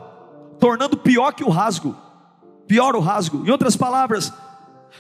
tornando 0.59 0.99
pior 0.99 1.33
que 1.33 1.43
o 1.43 1.49
rasgo. 1.49 1.97
Pior 2.67 2.95
o 2.95 3.01
rasgo. 3.01 3.45
Em 3.47 3.51
outras 3.51 3.75
palavras, 3.75 4.33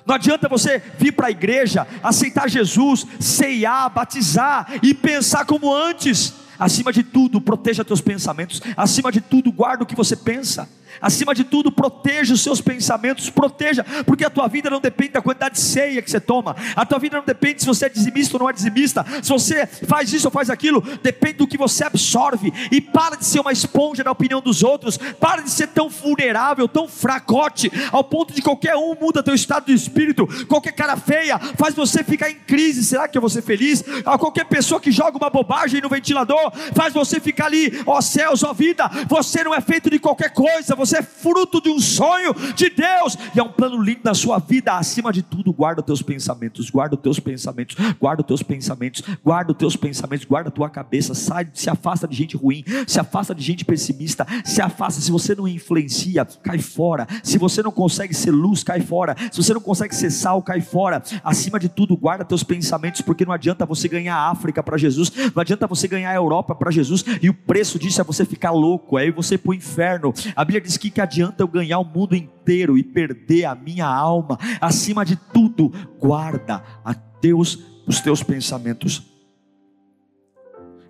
não 0.07 0.14
adianta 0.14 0.49
você 0.49 0.83
vir 0.99 1.12
para 1.12 1.28
a 1.28 1.30
igreja, 1.30 1.87
aceitar 2.02 2.49
Jesus, 2.49 3.07
ceiar, 3.19 3.90
batizar 3.90 4.66
e 4.83 4.95
pensar 4.95 5.45
como 5.45 5.75
antes. 5.75 6.35
Acima 6.59 6.92
de 6.92 7.02
tudo, 7.02 7.40
proteja 7.40 7.85
teus 7.85 8.00
pensamentos. 8.00 8.61
Acima 8.76 9.11
de 9.11 9.21
tudo, 9.21 9.50
guarda 9.50 9.85
o 9.85 9.87
que 9.87 9.95
você 9.97 10.14
pensa. 10.14 10.69
Acima 11.00 11.35
de 11.35 11.44
tudo, 11.44 11.70
proteja 11.70 12.35
os 12.35 12.42
seus 12.42 12.61
pensamentos, 12.61 13.30
proteja, 13.30 13.85
porque 14.06 14.25
a 14.25 14.30
tua 14.30 14.49
vida 14.49 14.70
não 14.70 14.80
depende 14.80 15.12
da 15.12 15.23
quantidade 15.23 15.54
de 15.54 15.61
ceia 15.61 16.02
que 16.02 16.11
você 16.11 16.20
toma, 16.20 16.56
a 16.75 16.87
tua 16.87 16.99
vida 16.99 17.16
não 17.16 17.25
depende 17.25 17.61
se 17.61 17.66
você 17.66 17.87
é 17.87 17.88
dizimista 17.88 18.37
ou 18.37 18.40
não 18.40 18.50
é 18.50 18.52
dizimista, 18.52 19.04
se 19.23 19.28
você 19.28 19.66
faz 19.66 20.12
isso 20.12 20.28
ou 20.28 20.32
faz 20.32 20.50
aquilo, 20.50 20.80
depende 21.02 21.38
do 21.38 21.47
que 21.47 21.59
você 21.59 21.85
absorve, 21.85 22.52
e 22.70 22.80
para 22.80 23.16
de 23.16 23.25
ser 23.25 23.40
uma 23.40 23.52
esponja 23.52 24.04
na 24.04 24.11
opinião 24.11 24.40
dos 24.40 24.62
outros, 24.62 24.97
para 24.97 25.42
de 25.42 25.50
ser 25.50 25.68
tão 25.68 25.88
vulnerável, 25.88 26.68
tão 26.68 26.88
fracote, 26.88 27.70
ao 27.92 28.04
ponto 28.04 28.35
de 28.35 28.42
qualquer 28.42 28.76
um 28.76 28.94
muda 29.00 29.23
teu 29.23 29.35
estado 29.35 29.66
de 29.66 29.75
espírito, 29.75 30.26
qualquer 30.47 30.73
cara 30.73 30.97
feia 30.97 31.38
faz 31.56 31.75
você 31.75 32.02
ficar 32.02 32.30
em 32.30 32.37
crise, 32.37 32.85
será 32.85 33.09
que 33.09 33.16
eu 33.16 33.20
vou 33.20 33.30
ser 33.30 33.42
feliz? 33.42 33.85
A 34.04 34.18
qualquer 34.18 34.44
pessoa 34.44 34.80
que 34.80 34.90
joga 34.90 35.16
uma 35.16 35.30
bobagem 35.30 35.80
no 35.80 35.88
ventilador, 35.88 36.52
faz 36.75 36.92
você 36.92 37.20
ficar 37.20 37.47
ali, 37.47 37.82
ó 37.87 38.00
céus, 38.00 38.42
ó 38.42 38.52
vida, 38.52 38.90
você 39.09 39.44
não 39.44 39.54
é 39.54 39.61
feito 39.61 39.90
de 39.90 39.99
qualquer 39.99 40.30
coisa, 40.30 40.75
você 40.80 40.99
é 40.99 41.02
fruto 41.02 41.60
de 41.60 41.68
um 41.68 41.78
sonho 41.78 42.34
de 42.54 42.70
Deus, 42.70 43.16
e 43.34 43.38
é 43.38 43.42
um 43.42 43.52
plano 43.52 43.80
lindo 43.82 44.00
na 44.04 44.14
sua 44.14 44.38
vida. 44.38 44.72
Acima 44.72 45.12
de 45.12 45.22
tudo, 45.22 45.52
guarda 45.52 45.80
os 45.80 45.87
teus 45.87 46.02
pensamentos, 46.02 46.70
guarda 46.70 46.96
os 46.96 47.02
teus 47.02 47.20
pensamentos, 47.20 47.76
guarda 48.00 48.22
os 48.22 48.26
teus 48.26 48.42
pensamentos, 48.42 49.02
guarda 49.25 49.52
os 49.52 49.58
teus 49.58 49.76
pensamentos, 49.76 50.26
guarda 50.26 50.49
a 50.49 50.52
tua 50.52 50.70
cabeça, 50.70 51.14
sai, 51.14 51.49
se 51.52 51.68
afasta 51.68 52.08
de 52.08 52.16
gente 52.16 52.37
ruim, 52.37 52.64
se 52.87 52.99
afasta 52.99 53.34
de 53.34 53.42
gente 53.42 53.64
pessimista, 53.64 54.26
se 54.44 54.62
afasta. 54.62 55.00
Se 55.00 55.10
você 55.10 55.34
não 55.34 55.46
influencia, 55.46 56.25
cai 56.42 56.58
fora. 56.58 57.06
Se 57.22 57.38
você 57.38 57.62
não 57.62 57.70
consegue 57.70 58.14
ser 58.14 58.30
luz, 58.30 58.64
cai 58.64 58.80
fora. 58.80 59.14
Se 59.30 59.42
você 59.42 59.52
não 59.52 59.60
consegue 59.60 59.94
ser 59.94 60.10
sal, 60.10 60.42
cai 60.42 60.60
fora. 60.60 61.02
Acima 61.22 61.58
de 61.58 61.68
tudo, 61.68 61.96
guarda 61.96 62.25
teus 62.25 62.42
pensamentos, 62.42 63.00
porque 63.00 63.25
não 63.25 63.32
adianta 63.32 63.66
você 63.66 63.88
ganhar 63.88 64.16
a 64.16 64.30
África 64.30 64.62
para 64.62 64.78
Jesus, 64.78 65.12
não 65.34 65.40
adianta 65.40 65.66
você 65.66 65.87
ganhar 65.87 66.10
a 66.10 66.14
Europa 66.14 66.54
para 66.54 66.70
Jesus, 66.70 67.04
e 67.20 67.28
o 67.28 67.34
preço 67.34 67.78
disso 67.78 68.00
é 68.00 68.04
você 68.04 68.25
ficar 68.25 68.50
louco, 68.50 68.96
aí 68.96 69.10
você 69.10 69.37
para 69.37 69.50
o 69.50 69.54
inferno. 69.54 70.12
A 70.37 70.44
Bíblia 70.44 70.60
diz 70.60 70.69
diz 70.70 70.76
que, 70.76 70.88
que 70.88 71.00
adianta 71.00 71.42
eu 71.42 71.48
ganhar 71.48 71.80
o 71.80 71.84
mundo 71.84 72.14
inteiro 72.14 72.78
e 72.78 72.84
perder 72.84 73.44
a 73.44 73.54
minha 73.56 73.86
alma? 73.86 74.38
Acima 74.60 75.04
de 75.04 75.16
tudo, 75.16 75.72
guarda 75.98 76.62
a 76.84 76.94
teus 76.94 77.58
os 77.86 78.00
teus 78.00 78.22
pensamentos. 78.22 79.02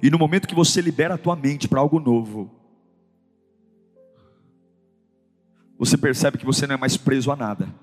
E 0.03 0.11
no 0.11 0.19
momento 0.19 0.47
que 0.47 0.55
você 0.55 0.83
libera 0.83 1.15
a 1.15 1.19
tua 1.19 1.35
mente 1.35 1.67
para 1.67 1.81
algo 1.81 1.99
novo, 1.99 2.51
você 5.79 5.97
percebe 5.97 6.37
que 6.37 6.45
você 6.45 6.67
não 6.67 6.75
é 6.75 6.79
mais 6.79 6.99
preso 6.99 7.33
a 7.33 7.37
nada. 7.37 7.75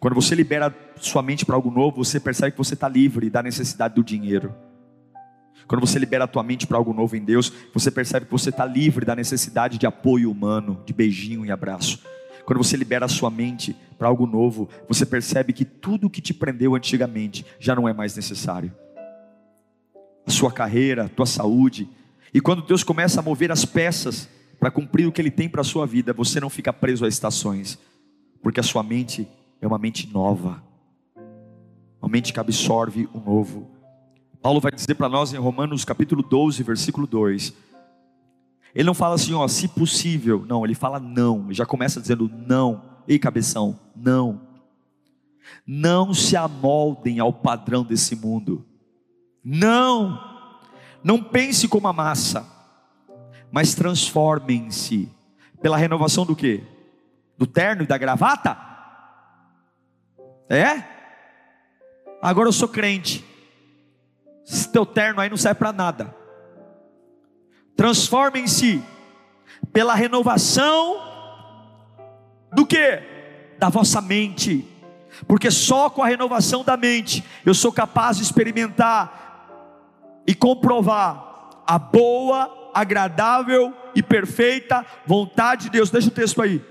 Quando 0.00 0.14
você 0.14 0.34
libera 0.34 0.74
sua 0.96 1.22
mente 1.22 1.46
para 1.46 1.54
algo 1.54 1.70
novo, 1.70 2.04
você 2.04 2.18
percebe 2.18 2.52
que 2.52 2.58
você 2.58 2.74
está 2.74 2.88
livre 2.88 3.30
da 3.30 3.42
necessidade 3.42 3.94
do 3.94 4.02
dinheiro. 4.02 4.52
Quando 5.66 5.80
você 5.80 5.98
libera 5.98 6.24
a 6.24 6.28
tua 6.28 6.42
mente 6.42 6.66
para 6.66 6.76
algo 6.76 6.92
novo 6.92 7.16
em 7.16 7.24
Deus, 7.24 7.52
você 7.72 7.90
percebe 7.90 8.26
que 8.26 8.32
você 8.32 8.50
está 8.50 8.66
livre 8.66 9.04
da 9.04 9.16
necessidade 9.16 9.78
de 9.78 9.86
apoio 9.86 10.30
humano, 10.30 10.82
de 10.84 10.92
beijinho 10.92 11.44
e 11.44 11.50
abraço. 11.50 12.00
Quando 12.44 12.58
você 12.58 12.76
libera 12.76 13.06
a 13.06 13.08
sua 13.08 13.30
mente 13.30 13.74
para 13.98 14.08
algo 14.08 14.26
novo, 14.26 14.68
você 14.88 15.06
percebe 15.06 15.52
que 15.52 15.64
tudo 15.64 16.10
que 16.10 16.20
te 16.20 16.34
prendeu 16.34 16.74
antigamente 16.74 17.44
já 17.58 17.74
não 17.74 17.88
é 17.88 17.92
mais 17.92 18.14
necessário. 18.14 18.72
A 20.26 20.30
sua 20.30 20.52
carreira, 20.52 21.04
a 21.04 21.08
tua 21.08 21.26
saúde. 21.26 21.88
E 22.32 22.40
quando 22.40 22.62
Deus 22.62 22.82
começa 22.82 23.20
a 23.20 23.22
mover 23.22 23.50
as 23.50 23.64
peças 23.64 24.28
para 24.58 24.70
cumprir 24.70 25.06
o 25.06 25.12
que 25.12 25.20
Ele 25.20 25.30
tem 25.30 25.48
para 25.48 25.62
a 25.62 25.64
sua 25.64 25.86
vida, 25.86 26.12
você 26.12 26.40
não 26.40 26.50
fica 26.50 26.72
preso 26.72 27.04
a 27.04 27.08
estações, 27.08 27.78
porque 28.42 28.60
a 28.60 28.62
sua 28.62 28.82
mente 28.82 29.26
é 29.60 29.66
uma 29.66 29.78
mente 29.78 30.06
nova, 30.12 30.62
uma 32.00 32.10
mente 32.10 32.32
que 32.32 32.40
absorve 32.40 33.08
o 33.14 33.20
novo. 33.20 33.73
Paulo 34.44 34.60
vai 34.60 34.72
dizer 34.72 34.94
para 34.96 35.08
nós 35.08 35.32
em 35.32 35.38
Romanos 35.38 35.86
capítulo 35.86 36.22
12, 36.22 36.62
versículo 36.62 37.06
2. 37.06 37.54
Ele 38.74 38.84
não 38.84 38.92
fala 38.92 39.14
assim, 39.14 39.32
ó, 39.32 39.48
se 39.48 39.66
possível. 39.66 40.44
Não, 40.46 40.66
ele 40.66 40.74
fala 40.74 41.00
não. 41.00 41.46
Ele 41.46 41.54
já 41.54 41.64
começa 41.64 41.98
dizendo 41.98 42.30
não. 42.46 42.82
Ei, 43.08 43.18
cabeção, 43.18 43.80
não. 43.96 44.42
Não 45.66 46.12
se 46.12 46.36
amoldem 46.36 47.20
ao 47.20 47.32
padrão 47.32 47.82
desse 47.82 48.14
mundo. 48.14 48.66
Não. 49.42 50.20
Não 51.02 51.22
pense 51.22 51.66
como 51.66 51.88
a 51.88 51.92
massa, 51.94 52.46
mas 53.50 53.74
transformem-se 53.74 55.08
pela 55.62 55.78
renovação 55.78 56.26
do 56.26 56.36
quê? 56.36 56.62
Do 57.38 57.46
terno 57.46 57.84
e 57.84 57.86
da 57.86 57.96
gravata? 57.96 58.58
É? 60.50 60.84
Agora 62.20 62.46
eu 62.46 62.52
sou 62.52 62.68
crente. 62.68 63.32
Esse 64.46 64.68
teu 64.68 64.84
terno 64.84 65.20
aí 65.20 65.30
não 65.30 65.36
serve 65.36 65.58
para 65.58 65.72
nada. 65.72 66.14
Transformem-se 67.76 68.82
pela 69.72 69.94
renovação 69.94 71.00
do 72.52 72.66
que? 72.66 73.02
Da 73.58 73.68
vossa 73.68 74.00
mente. 74.00 74.68
Porque 75.26 75.50
só 75.50 75.88
com 75.88 76.02
a 76.02 76.06
renovação 76.06 76.64
da 76.64 76.76
mente 76.76 77.24
eu 77.44 77.54
sou 77.54 77.72
capaz 77.72 78.16
de 78.16 78.22
experimentar 78.22 79.22
e 80.26 80.34
comprovar 80.34 81.62
a 81.66 81.78
boa, 81.78 82.70
agradável 82.74 83.72
e 83.94 84.02
perfeita 84.02 84.84
vontade 85.06 85.64
de 85.64 85.70
Deus. 85.70 85.90
Deixa 85.90 86.08
o 86.08 86.12
texto 86.12 86.42
aí. 86.42 86.62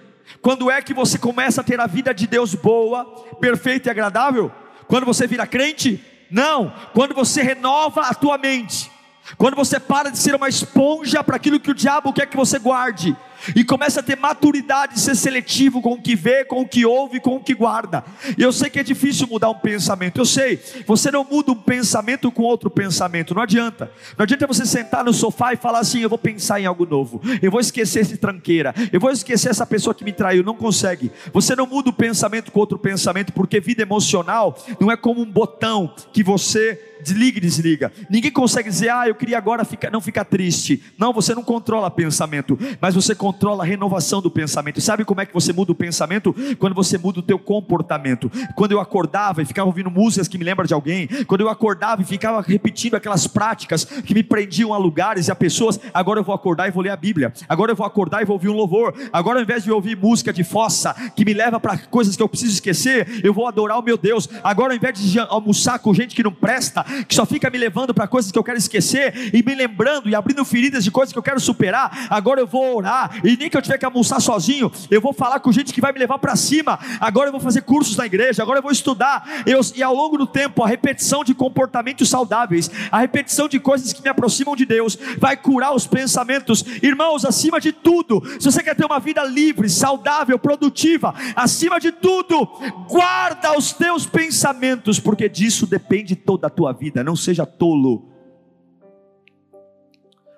Quando 0.42 0.70
é 0.70 0.82
que 0.82 0.94
você 0.94 1.18
começa 1.18 1.62
a 1.62 1.64
ter 1.64 1.80
a 1.80 1.88
vida 1.88 2.14
de 2.14 2.28
Deus 2.28 2.54
boa, 2.56 3.06
perfeita 3.40 3.90
e 3.90 3.92
agradável? 3.92 4.52
Quando 4.88 5.06
você 5.06 5.28
vira 5.28 5.48
crente? 5.48 6.04
Não, 6.34 6.74
quando 6.96 7.14
você 7.14 7.44
renova 7.44 8.02
a 8.02 8.14
tua 8.16 8.40
mente, 8.40 8.92
quando 9.38 9.56
você 9.56 9.80
para 9.80 10.10
de 10.10 10.18
ser 10.18 10.34
uma 10.34 10.50
esponja 10.50 11.24
para 11.24 11.36
aquilo 11.36 11.60
que 11.60 11.70
o 11.70 11.76
diabo 11.76 12.12
quer 12.12 12.26
que 12.26 12.36
você 12.36 12.58
guarde, 12.58 13.16
e 13.56 13.64
começa 13.64 14.00
a 14.00 14.04
ter 14.04 14.18
maturidade, 14.18 15.00
ser 15.00 15.16
seletivo 15.16 15.82
com 15.82 15.94
o 15.94 16.02
que 16.02 16.16
vê, 16.16 16.46
com 16.46 16.62
o 16.62 16.68
que 16.68 16.86
ouve, 16.86 17.20
com 17.20 17.36
o 17.36 17.44
que 17.44 17.54
guarda. 17.54 18.04
E 18.38 18.42
eu 18.42 18.52
sei 18.52 18.70
que 18.70 18.80
é 18.80 18.84
difícil 18.84 19.28
mudar 19.28 19.50
um 19.50 19.56
pensamento, 19.56 20.20
eu 20.20 20.26
sei. 20.26 20.60
Você 20.86 21.12
não 21.12 21.24
muda 21.24 21.52
um 21.52 21.56
pensamento 21.56 22.32
com 22.32 22.44
outro 22.44 22.70
pensamento, 22.70 23.34
não 23.34 23.42
adianta. 23.42 23.92
Não 24.18 24.24
adianta 24.24 24.48
você 24.48 24.66
sentar 24.66 25.04
no 25.04 25.14
sofá 25.14 25.54
e 25.54 25.58
falar 25.58 25.80
assim: 25.80 26.02
eu 26.02 26.10
vou 26.10 26.18
pensar 26.18 26.60
em 26.60 26.66
algo 26.66 26.86
novo, 26.86 27.22
eu 27.42 27.52
vou 27.52 27.60
esquecer 27.60 28.02
esse 28.02 28.18
tranqueira, 28.18 28.74
eu 28.92 29.00
vou 29.00 29.12
esquecer 29.12 29.50
essa 29.50 29.66
pessoa 29.66 29.94
que 29.94 30.04
me 30.04 30.12
traiu. 30.12 30.44
Não 30.44 30.56
consegue. 30.56 31.12
Você 31.32 31.56
não 31.56 31.66
muda 31.66 31.90
o 31.90 31.94
pensamento 31.94 32.52
com 32.52 32.60
outro 32.60 32.78
pensamento, 32.78 33.34
porque 33.34 33.60
vida 33.60 33.82
emocional 33.82 34.58
não 34.80 34.92
é 34.92 34.98
como 34.98 35.22
um 35.22 35.30
botão 35.30 35.94
que 36.12 36.24
você 36.24 36.94
desliga 37.04 37.38
e 37.38 37.42
desliga. 37.42 37.92
Ninguém 38.10 38.32
consegue 38.32 38.70
dizer, 38.70 38.90
ah, 38.90 39.08
eu 39.08 39.14
queria 39.14 39.38
agora 39.38 39.64
ficar, 39.66 39.92
não 39.92 40.02
ficar 40.02 40.24
triste. 40.24 40.82
Não, 40.98 41.14
você 41.14 41.36
não 41.36 41.44
controla 41.44 41.92
pensamento, 41.92 42.58
mas 42.80 42.96
você 42.96 43.14
controla 43.24 43.64
a 43.64 43.66
renovação 43.66 44.22
do 44.22 44.30
pensamento. 44.30 44.82
Sabe 44.82 45.06
como 45.06 45.22
é 45.22 45.26
que 45.26 45.34
você 45.34 45.54
muda 45.54 45.72
o 45.72 45.76
pensamento? 45.76 46.36
Quando 46.60 46.76
você 46.76 46.98
muda 46.98 47.20
o 47.20 47.24
teu 47.24 47.40
comportamento. 47.40 48.30
Quando 48.54 48.74
eu 48.74 48.82
acordava 48.82 49.42
e 49.42 49.46
ficava 49.46 49.66
ouvindo 49.66 49.90
músicas 49.90 50.28
que 50.28 50.38
me 50.38 50.44
lembram 50.44 50.66
de 50.66 50.74
alguém, 50.74 51.08
quando 51.26 51.40
eu 51.40 51.48
acordava 51.48 52.02
e 52.02 52.06
ficava 52.06 52.42
repetindo 52.42 52.96
aquelas 52.96 53.26
práticas 53.26 53.86
que 53.86 54.14
me 54.14 54.24
prendiam 54.24 54.74
a 54.74 54.78
lugares 54.78 55.30
e 55.30 55.32
a 55.32 55.36
pessoas, 55.36 55.80
agora 55.94 56.20
eu 56.20 56.24
vou 56.26 56.36
acordar 56.36 56.68
e 56.68 56.72
vou 56.72 56.84
ler 56.84 56.90
a 56.90 56.98
Bíblia. 56.98 57.32
Agora 57.48 57.72
eu 57.72 57.78
vou 57.78 57.86
acordar 57.86 58.22
e 58.22 58.26
vou 58.26 58.36
ouvir 58.36 58.50
um 58.50 58.54
louvor. 58.54 58.94
Agora 59.14 59.40
ao 59.40 59.44
invés 59.44 59.64
de 59.64 59.72
ouvir 59.72 59.96
música 59.96 60.34
de 60.34 60.44
fossa 60.44 60.94
que 61.16 61.24
me 61.24 61.34
leva 61.34 61.62
para 61.62 61.78
coisas 61.78 62.18
que 62.18 62.22
eu 62.22 62.28
preciso 62.28 62.52
esquecer, 62.52 63.22
eu 63.24 63.34
vou 63.34 63.48
adorar 63.48 63.80
o 63.80 63.82
meu 63.82 63.98
Deus. 63.98 64.28
Agora 64.44 64.74
ao 64.74 64.76
invés 64.76 65.00
de 65.00 65.18
almoçar 65.18 65.80
com 65.80 65.94
gente 65.94 66.14
que 66.14 66.24
não 66.24 66.34
presta, 66.34 66.84
que 67.08 67.16
só 67.16 67.26
fica 67.26 67.50
me 67.50 67.58
levando 67.58 67.94
para 67.94 68.06
coisas 68.06 68.34
que 68.34 68.38
eu 68.38 68.44
quero 68.44 68.58
esquecer 68.58 69.34
e 69.34 69.42
me 69.42 69.56
lembrando 69.56 70.10
e 70.10 70.16
abrindo 70.16 70.44
feridas 70.44 70.84
de 70.84 70.92
coisas 70.92 71.14
que 71.14 71.18
eu 71.18 71.24
quero 71.24 71.40
superar, 71.40 72.08
agora 72.10 72.42
eu 72.42 72.48
vou 72.48 72.76
orar 72.76 73.13
e 73.24 73.38
nem 73.38 73.50
que 73.50 73.58
eu 73.58 73.62
tiver 73.62 73.78
que 73.78 73.86
almoçar 73.86 74.20
sozinho, 74.20 74.72
eu 74.90 75.02
vou 75.02 75.14
falar 75.14 75.40
com 75.40 75.52
gente 75.52 75.74
que 75.74 75.82
vai 75.82 75.92
me 75.92 76.00
levar 76.00 76.20
para 76.20 76.36
cima. 76.36 76.80
Agora 77.00 77.28
eu 77.28 77.32
vou 77.32 77.42
fazer 77.42 77.62
cursos 77.62 77.98
na 77.98 78.06
igreja, 78.06 78.42
agora 78.42 78.60
eu 78.60 78.64
vou 78.64 78.72
estudar. 78.72 79.44
Eu, 79.46 79.60
e 79.76 79.84
ao 79.84 79.94
longo 79.94 80.18
do 80.18 80.28
tempo, 80.28 80.64
a 80.64 80.68
repetição 80.68 81.24
de 81.24 81.34
comportamentos 81.34 82.10
saudáveis, 82.10 82.70
a 82.92 83.00
repetição 83.00 83.48
de 83.48 83.60
coisas 83.60 83.92
que 83.94 84.02
me 84.02 84.10
aproximam 84.10 84.56
de 84.56 84.66
Deus, 84.66 84.98
vai 85.18 85.36
curar 85.36 85.76
os 85.76 85.86
pensamentos. 85.86 86.64
Irmãos, 86.82 87.26
acima 87.26 87.60
de 87.60 87.72
tudo, 87.72 88.22
se 88.40 88.52
você 88.52 88.64
quer 88.64 88.76
ter 88.76 88.86
uma 88.86 89.00
vida 89.00 89.24
livre, 89.24 89.70
saudável, 89.70 90.38
produtiva, 90.40 91.14
acima 91.36 91.80
de 91.80 91.92
tudo, 91.92 92.46
guarda 92.90 93.58
os 93.58 93.74
teus 93.74 94.06
pensamentos, 94.06 95.00
porque 95.00 95.28
disso 95.28 95.66
depende 95.66 96.16
toda 96.16 96.48
a 96.48 96.50
tua 96.50 96.72
vida. 96.72 97.04
Não 97.04 97.16
seja 97.16 97.46
tolo. 97.46 98.10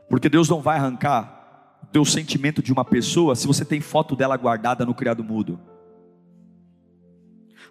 Porque 0.10 0.30
Deus 0.30 0.48
não 0.50 0.62
vai 0.62 0.78
arrancar 0.78 1.36
teu 1.96 2.04
sentimento 2.04 2.62
de 2.62 2.74
uma 2.74 2.84
pessoa 2.84 3.38
se 3.38 3.48
você 3.48 3.64
tem 3.64 3.80
foto 3.80 4.18
dela 4.18 4.36
guardada 4.36 4.86
no 4.86 4.94
criado 4.94 5.24
mudo. 5.24 5.58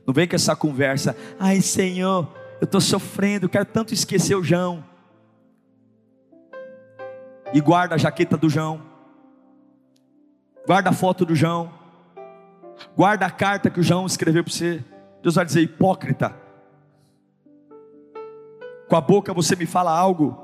Não 0.06 0.14
vem 0.14 0.26
com 0.26 0.34
essa 0.34 0.56
conversa, 0.56 1.14
ai 1.38 1.60
Senhor, 1.60 2.34
eu 2.58 2.64
estou 2.64 2.80
sofrendo, 2.80 3.50
quero 3.50 3.66
tanto 3.66 3.92
esquecer 3.92 4.34
o 4.34 4.42
João. 4.42 4.82
E 7.52 7.60
guarda 7.60 7.96
a 7.96 7.98
jaqueta 7.98 8.34
do 8.38 8.48
João, 8.48 8.80
guarda 10.66 10.88
a 10.88 10.94
foto 10.94 11.26
do 11.26 11.34
João, 11.34 11.70
guarda 12.96 13.26
a 13.26 13.30
carta 13.30 13.68
que 13.68 13.80
o 13.80 13.82
João 13.82 14.06
escreveu 14.06 14.42
para 14.42 14.54
você. 14.54 14.82
Deus 15.22 15.34
vai 15.34 15.44
dizer, 15.44 15.60
hipócrita, 15.60 16.34
com 18.88 18.96
a 18.96 19.02
boca 19.02 19.34
você 19.34 19.54
me 19.54 19.66
fala 19.66 19.94
algo, 19.94 20.43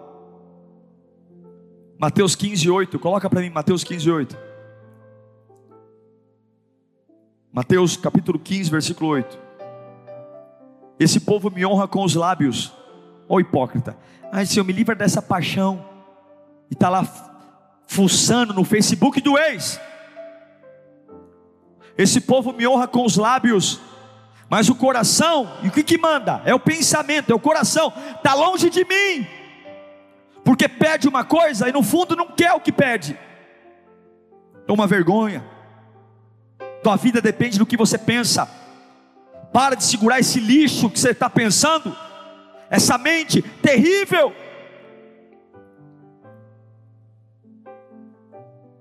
Mateus 2.00 2.34
15, 2.34 2.70
8. 2.70 2.98
Coloca 2.98 3.28
para 3.28 3.42
mim, 3.42 3.50
Mateus 3.50 3.84
15, 3.84 4.10
8. 4.10 4.38
Mateus 7.52 7.94
capítulo 7.94 8.38
15, 8.38 8.70
versículo 8.70 9.10
8. 9.10 9.38
Esse 10.98 11.20
povo 11.20 11.50
me 11.50 11.66
honra 11.66 11.86
com 11.86 12.02
os 12.02 12.14
lábios, 12.14 12.72
ó 13.28 13.34
oh, 13.34 13.40
hipócrita. 13.40 13.98
Ai, 14.32 14.46
Senhor, 14.46 14.64
me 14.64 14.72
livra 14.72 14.94
dessa 14.94 15.20
paixão. 15.20 15.84
E 16.70 16.72
está 16.72 16.88
lá 16.88 17.06
fuçando 17.86 18.54
no 18.54 18.64
Facebook 18.64 19.20
do 19.20 19.36
ex. 19.36 19.78
Esse 21.98 22.22
povo 22.22 22.50
me 22.54 22.66
honra 22.66 22.88
com 22.88 23.04
os 23.04 23.18
lábios, 23.18 23.78
mas 24.48 24.70
o 24.70 24.74
coração, 24.74 25.52
e 25.62 25.68
o 25.68 25.70
que, 25.70 25.82
que 25.82 25.98
manda? 25.98 26.40
É 26.46 26.54
o 26.54 26.60
pensamento, 26.60 27.30
é 27.30 27.34
o 27.34 27.38
coração, 27.38 27.92
está 28.16 28.32
longe 28.32 28.70
de 28.70 28.86
mim 28.86 29.39
porque 30.44 30.68
pede 30.68 31.09
uma 31.09 31.24
coisa 31.24 31.68
e 31.68 31.72
no 31.72 31.83
fundo 31.83 32.16
não 32.16 32.29
quer 32.29 32.53
o 32.53 32.61
que 32.61 32.72
pede. 32.72 33.18
É 34.66 34.72
uma 34.72 34.87
vergonha. 34.87 35.44
Tua 36.83 36.96
vida 36.96 37.20
depende 37.20 37.59
do 37.59 37.66
que 37.66 37.76
você 37.76 37.98
pensa. 37.98 38.48
Para 39.53 39.74
de 39.74 39.85
segurar 39.85 40.20
esse 40.20 40.38
lixo 40.40 40.88
que 40.88 40.98
você 40.98 41.11
está 41.11 41.29
pensando, 41.29 41.94
essa 42.70 42.96
mente 42.96 43.42
terrível. 43.42 44.33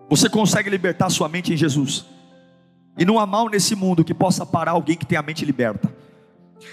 Você 0.08 0.30
consegue 0.30 0.70
libertar 0.70 1.10
sua 1.10 1.28
mente 1.28 1.54
em 1.54 1.58
Jesus. 1.58 2.06
E 2.98 3.06
não 3.06 3.20
há 3.20 3.26
mal 3.26 3.50
nesse 3.50 3.76
mundo 3.76 4.04
que 4.04 4.14
possa 4.14 4.46
parar 4.46 4.72
alguém 4.72 4.98
que 4.98 5.06
tem 5.06 5.18
a 5.18 5.22
mente 5.22 5.46
liberta. 5.46 5.94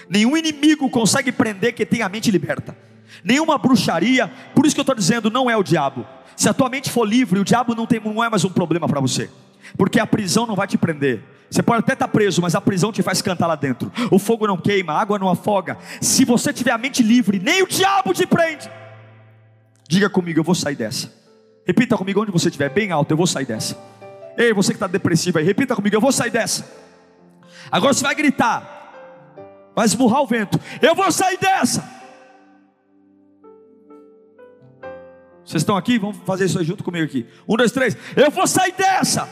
Nenhum 0.09 0.35
inimigo 0.37 0.89
consegue 0.89 1.31
prender 1.31 1.73
quem 1.73 1.85
tem 1.85 2.01
a 2.01 2.09
mente 2.09 2.29
liberta 2.29 2.86
nenhuma 3.23 3.57
bruxaria. 3.57 4.27
Por 4.53 4.65
isso 4.65 4.75
que 4.75 4.79
eu 4.79 4.83
estou 4.83 4.95
dizendo, 4.95 5.29
não 5.29 5.49
é 5.49 5.57
o 5.57 5.63
diabo. 5.63 6.05
Se 6.35 6.47
a 6.47 6.53
tua 6.53 6.69
mente 6.69 6.91
for 6.91 7.07
livre, 7.07 7.39
o 7.39 7.43
diabo 7.43 7.73
não, 7.73 7.85
tem, 7.85 7.99
não 7.99 8.23
é 8.23 8.29
mais 8.29 8.45
um 8.45 8.49
problema 8.49 8.87
para 8.87 8.99
você, 8.99 9.29
porque 9.75 9.99
a 9.99 10.05
prisão 10.05 10.45
não 10.45 10.55
vai 10.55 10.67
te 10.67 10.77
prender. 10.77 11.23
Você 11.49 11.63
pode 11.63 11.79
até 11.79 11.93
estar 11.93 12.07
preso, 12.09 12.41
mas 12.41 12.55
a 12.55 12.61
prisão 12.61 12.91
te 12.91 13.01
faz 13.01 13.21
cantar 13.21 13.47
lá 13.47 13.55
dentro. 13.55 13.91
O 14.11 14.19
fogo 14.19 14.45
não 14.45 14.57
queima, 14.57 14.93
a 14.93 15.01
água 15.01 15.17
não 15.17 15.29
afoga. 15.29 15.77
Se 16.01 16.25
você 16.25 16.51
tiver 16.51 16.71
a 16.71 16.77
mente 16.77 17.01
livre, 17.01 17.39
nem 17.39 17.63
o 17.63 17.67
diabo 17.67 18.13
te 18.13 18.27
prende. 18.27 18.69
Diga 19.87 20.09
comigo, 20.09 20.39
eu 20.39 20.43
vou 20.43 20.53
sair 20.53 20.75
dessa. 20.75 21.11
Repita 21.65 21.97
comigo 21.97 22.21
onde 22.21 22.31
você 22.31 22.49
estiver, 22.49 22.69
bem 22.69 22.91
alto, 22.91 23.11
eu 23.11 23.17
vou 23.17 23.27
sair 23.27 23.45
dessa. 23.45 23.77
Ei, 24.37 24.53
você 24.53 24.71
que 24.71 24.75
está 24.75 24.87
depressivo 24.87 25.39
aí, 25.39 25.45
repita 25.45 25.75
comigo, 25.75 25.95
eu 25.95 26.01
vou 26.01 26.11
sair 26.11 26.29
dessa. 26.29 26.69
Agora 27.71 27.93
você 27.93 28.03
vai 28.03 28.13
gritar, 28.13 29.33
vai 29.75 29.85
esmurrar 29.85 30.21
o 30.21 30.27
vento, 30.27 30.59
eu 30.81 30.93
vou 30.93 31.11
sair 31.11 31.37
dessa. 31.37 31.96
Vocês 35.47 35.61
estão 35.61 35.77
aqui? 35.77 35.97
Vamos 35.97 36.17
fazer 36.25 36.43
isso 36.43 36.59
aí 36.59 36.65
junto 36.65 36.83
comigo 36.83 37.05
aqui. 37.05 37.25
Um, 37.47 37.55
dois, 37.55 37.71
três. 37.71 37.97
Eu 38.17 38.29
vou 38.29 38.45
sair 38.45 38.73
dessa. 38.73 39.29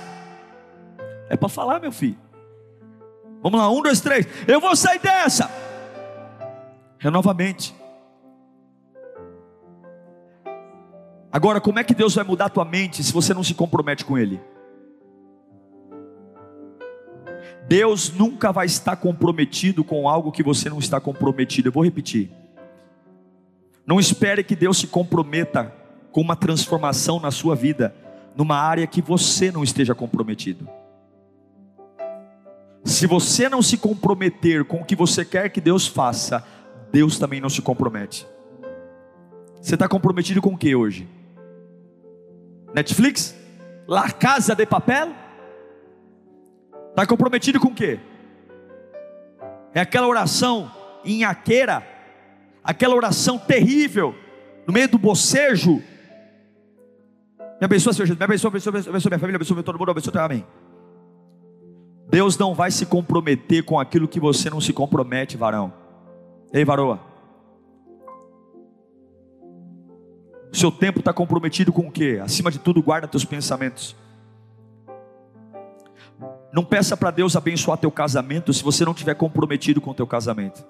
É 1.30 1.36
para 1.36 1.50
falar, 1.50 1.82
meu 1.82 1.92
filho. 1.92 2.18
Vamos 3.44 3.60
lá, 3.60 3.70
um, 3.70 3.82
dois, 3.82 4.00
três. 4.00 4.26
Eu 4.48 4.62
vou 4.62 4.74
sair 4.78 4.98
dessa. 5.00 5.52
Renovamente. 6.98 7.76
Agora, 11.30 11.60
como 11.60 11.80
é 11.80 11.84
que 11.84 11.94
Deus 11.94 12.16
vai 12.16 12.24
mudar 12.24 12.46
a 12.46 12.50
tua 12.50 12.64
mente 12.64 13.04
se 13.04 13.12
você 13.12 13.34
não 13.34 13.44
se 13.44 13.54
compromete 13.54 14.06
com 14.06 14.18
Ele? 14.18 14.40
Deus 17.68 18.14
nunca 18.14 18.54
vai 18.54 18.68
estar 18.68 18.96
comprometido 18.96 19.84
com 19.84 20.08
algo 20.08 20.32
que 20.32 20.42
você 20.42 20.70
não 20.70 20.80
está 20.80 20.98
comprometido. 21.02 21.68
Eu 21.68 21.74
vou 21.74 21.84
repetir. 21.84 22.32
Não 23.86 24.00
espere 24.00 24.46
que 24.46 24.56
Deus 24.56 24.78
se 24.78 24.88
comprometa 24.88 25.84
com 26.16 26.22
uma 26.22 26.38
transformação 26.38 27.20
na 27.20 27.30
sua 27.30 27.58
vida, 27.58 27.94
numa 28.38 28.56
área 28.56 28.88
que 28.88 29.02
você 29.02 29.52
não 29.52 29.66
esteja 29.66 29.94
comprometido. 29.94 30.66
Se 32.86 33.06
você 33.06 33.50
não 33.50 33.62
se 33.62 33.78
comprometer 33.78 34.64
com 34.64 34.78
o 34.78 34.86
que 34.86 34.96
você 34.96 35.26
quer 35.26 35.50
que 35.50 35.60
Deus 35.60 35.86
faça, 35.86 36.42
Deus 36.90 37.20
também 37.20 37.42
não 37.42 37.50
se 37.50 37.62
compromete. 37.62 38.26
Você 39.60 39.74
está 39.74 39.90
comprometido 39.90 40.42
com 40.42 40.54
o 40.54 40.58
que 40.58 40.74
hoje? 40.74 41.06
Netflix? 42.74 43.36
La 43.86 44.10
Casa 44.10 44.56
de 44.56 44.66
Papel? 44.66 45.14
Está 46.92 47.06
comprometido 47.06 47.60
com 47.60 47.68
o 47.68 47.76
que? 47.76 48.00
É 49.74 49.82
aquela 49.82 50.08
oração 50.08 50.72
em 51.04 51.26
aqueira, 51.26 51.86
aquela 52.64 52.96
oração 52.96 53.38
terrível, 53.38 54.16
no 54.66 54.72
meio 54.72 54.88
do 54.88 54.98
bocejo, 54.98 55.84
me 57.66 57.76
abençoa, 57.76 57.94
Senhor 57.94 58.06
Jesus. 58.06 58.20
Me 58.20 58.24
abençoa, 58.24 58.50
abençoa, 58.50 58.70
abençoa, 58.70 58.92
abençoa 58.92 59.10
minha 59.10 59.20
família, 59.20 59.36
abençoa 59.38 59.64
todo 59.64 59.80
mundo, 59.80 59.92
abençoa, 59.92 60.22
amém. 60.22 60.46
Deus 62.10 62.38
não 62.38 62.54
vai 62.54 62.70
se 62.70 62.86
comprometer 62.86 63.64
com 63.64 63.80
aquilo 63.80 64.08
que 64.08 64.20
você 64.20 64.50
não 64.50 64.62
se 64.62 64.72
compromete, 64.72 65.36
varão. 65.36 65.74
Ei, 66.54 66.64
varoa. 66.64 67.00
Seu 70.54 70.72
tempo 70.72 71.00
está 71.00 71.12
comprometido 71.12 71.74
com 71.74 71.88
o 71.88 71.92
quê? 71.92 72.22
Acima 72.24 72.52
de 72.52 72.60
tudo, 72.60 72.82
guarda 72.82 73.08
teus 73.08 73.26
pensamentos. 73.26 73.96
Não 76.54 76.64
peça 76.64 76.96
para 76.96 77.12
Deus 77.12 77.36
abençoar 77.36 77.78
teu 77.78 77.92
casamento 77.92 78.54
se 78.54 78.64
você 78.64 78.86
não 78.86 78.94
estiver 78.94 79.16
comprometido 79.16 79.82
com 79.82 79.94
teu 79.94 80.08
casamento. 80.08 80.64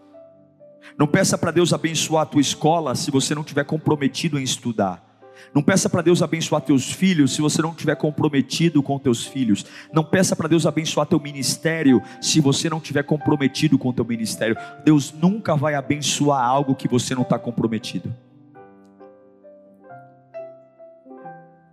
Não 0.98 1.06
peça 1.06 1.38
para 1.38 1.52
Deus 1.52 1.74
abençoar 1.74 2.24
a 2.24 2.26
tua 2.26 2.42
escola 2.42 2.96
se 2.96 3.12
você 3.12 3.36
não 3.36 3.42
estiver 3.42 3.66
comprometido 3.66 4.40
em 4.40 4.44
estudar. 4.44 5.05
Não 5.54 5.62
peça 5.62 5.90
para 5.90 6.02
Deus 6.02 6.22
abençoar 6.22 6.62
teus 6.62 6.92
filhos 6.92 7.34
se 7.34 7.42
você 7.42 7.62
não 7.62 7.72
estiver 7.72 7.96
comprometido 7.96 8.82
com 8.84 9.00
teus 9.00 9.26
filhos. 9.26 9.66
Não 9.94 10.04
peça 10.04 10.36
para 10.36 10.48
Deus 10.48 10.66
abençoar 10.66 11.08
teu 11.08 11.20
ministério 11.20 12.02
se 12.22 12.40
você 12.40 12.70
não 12.70 12.78
estiver 12.78 13.04
comprometido 13.04 13.78
com 13.78 13.94
teu 13.94 14.06
ministério. 14.06 14.58
Deus 14.84 15.14
nunca 15.14 15.56
vai 15.56 15.76
abençoar 15.76 16.44
algo 16.44 16.76
que 16.76 16.88
você 16.88 17.16
não 17.16 17.24
está 17.24 17.40
comprometido. 17.40 18.14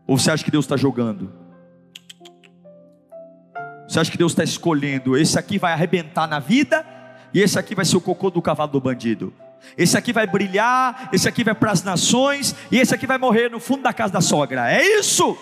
Ou 0.06 0.18
você 0.18 0.30
acha 0.30 0.44
que 0.44 0.50
Deus 0.50 0.64
está 0.64 0.76
jogando? 0.76 1.32
Você 3.88 4.00
acha 4.00 4.10
que 4.10 4.18
Deus 4.18 4.32
está 4.32 4.42
escolhendo? 4.42 5.16
Esse 5.16 5.38
aqui 5.38 5.58
vai 5.58 5.72
arrebentar 5.72 6.26
na 6.26 6.38
vida 6.38 6.84
e 7.34 7.40
esse 7.40 7.58
aqui 7.58 7.74
vai 7.74 7.84
ser 7.84 7.96
o 7.96 8.00
cocô 8.00 8.30
do 8.30 8.42
cavalo 8.42 8.72
do 8.72 8.80
bandido. 8.80 9.32
Esse 9.76 9.96
aqui 9.96 10.12
vai 10.12 10.26
brilhar, 10.26 11.08
esse 11.12 11.28
aqui 11.28 11.42
vai 11.44 11.54
para 11.54 11.70
as 11.70 11.82
nações, 11.82 12.54
e 12.70 12.78
esse 12.78 12.94
aqui 12.94 13.06
vai 13.06 13.18
morrer 13.18 13.50
no 13.50 13.60
fundo 13.60 13.82
da 13.82 13.92
casa 13.92 14.12
da 14.12 14.20
sogra. 14.20 14.70
É 14.70 14.82
isso. 14.98 15.36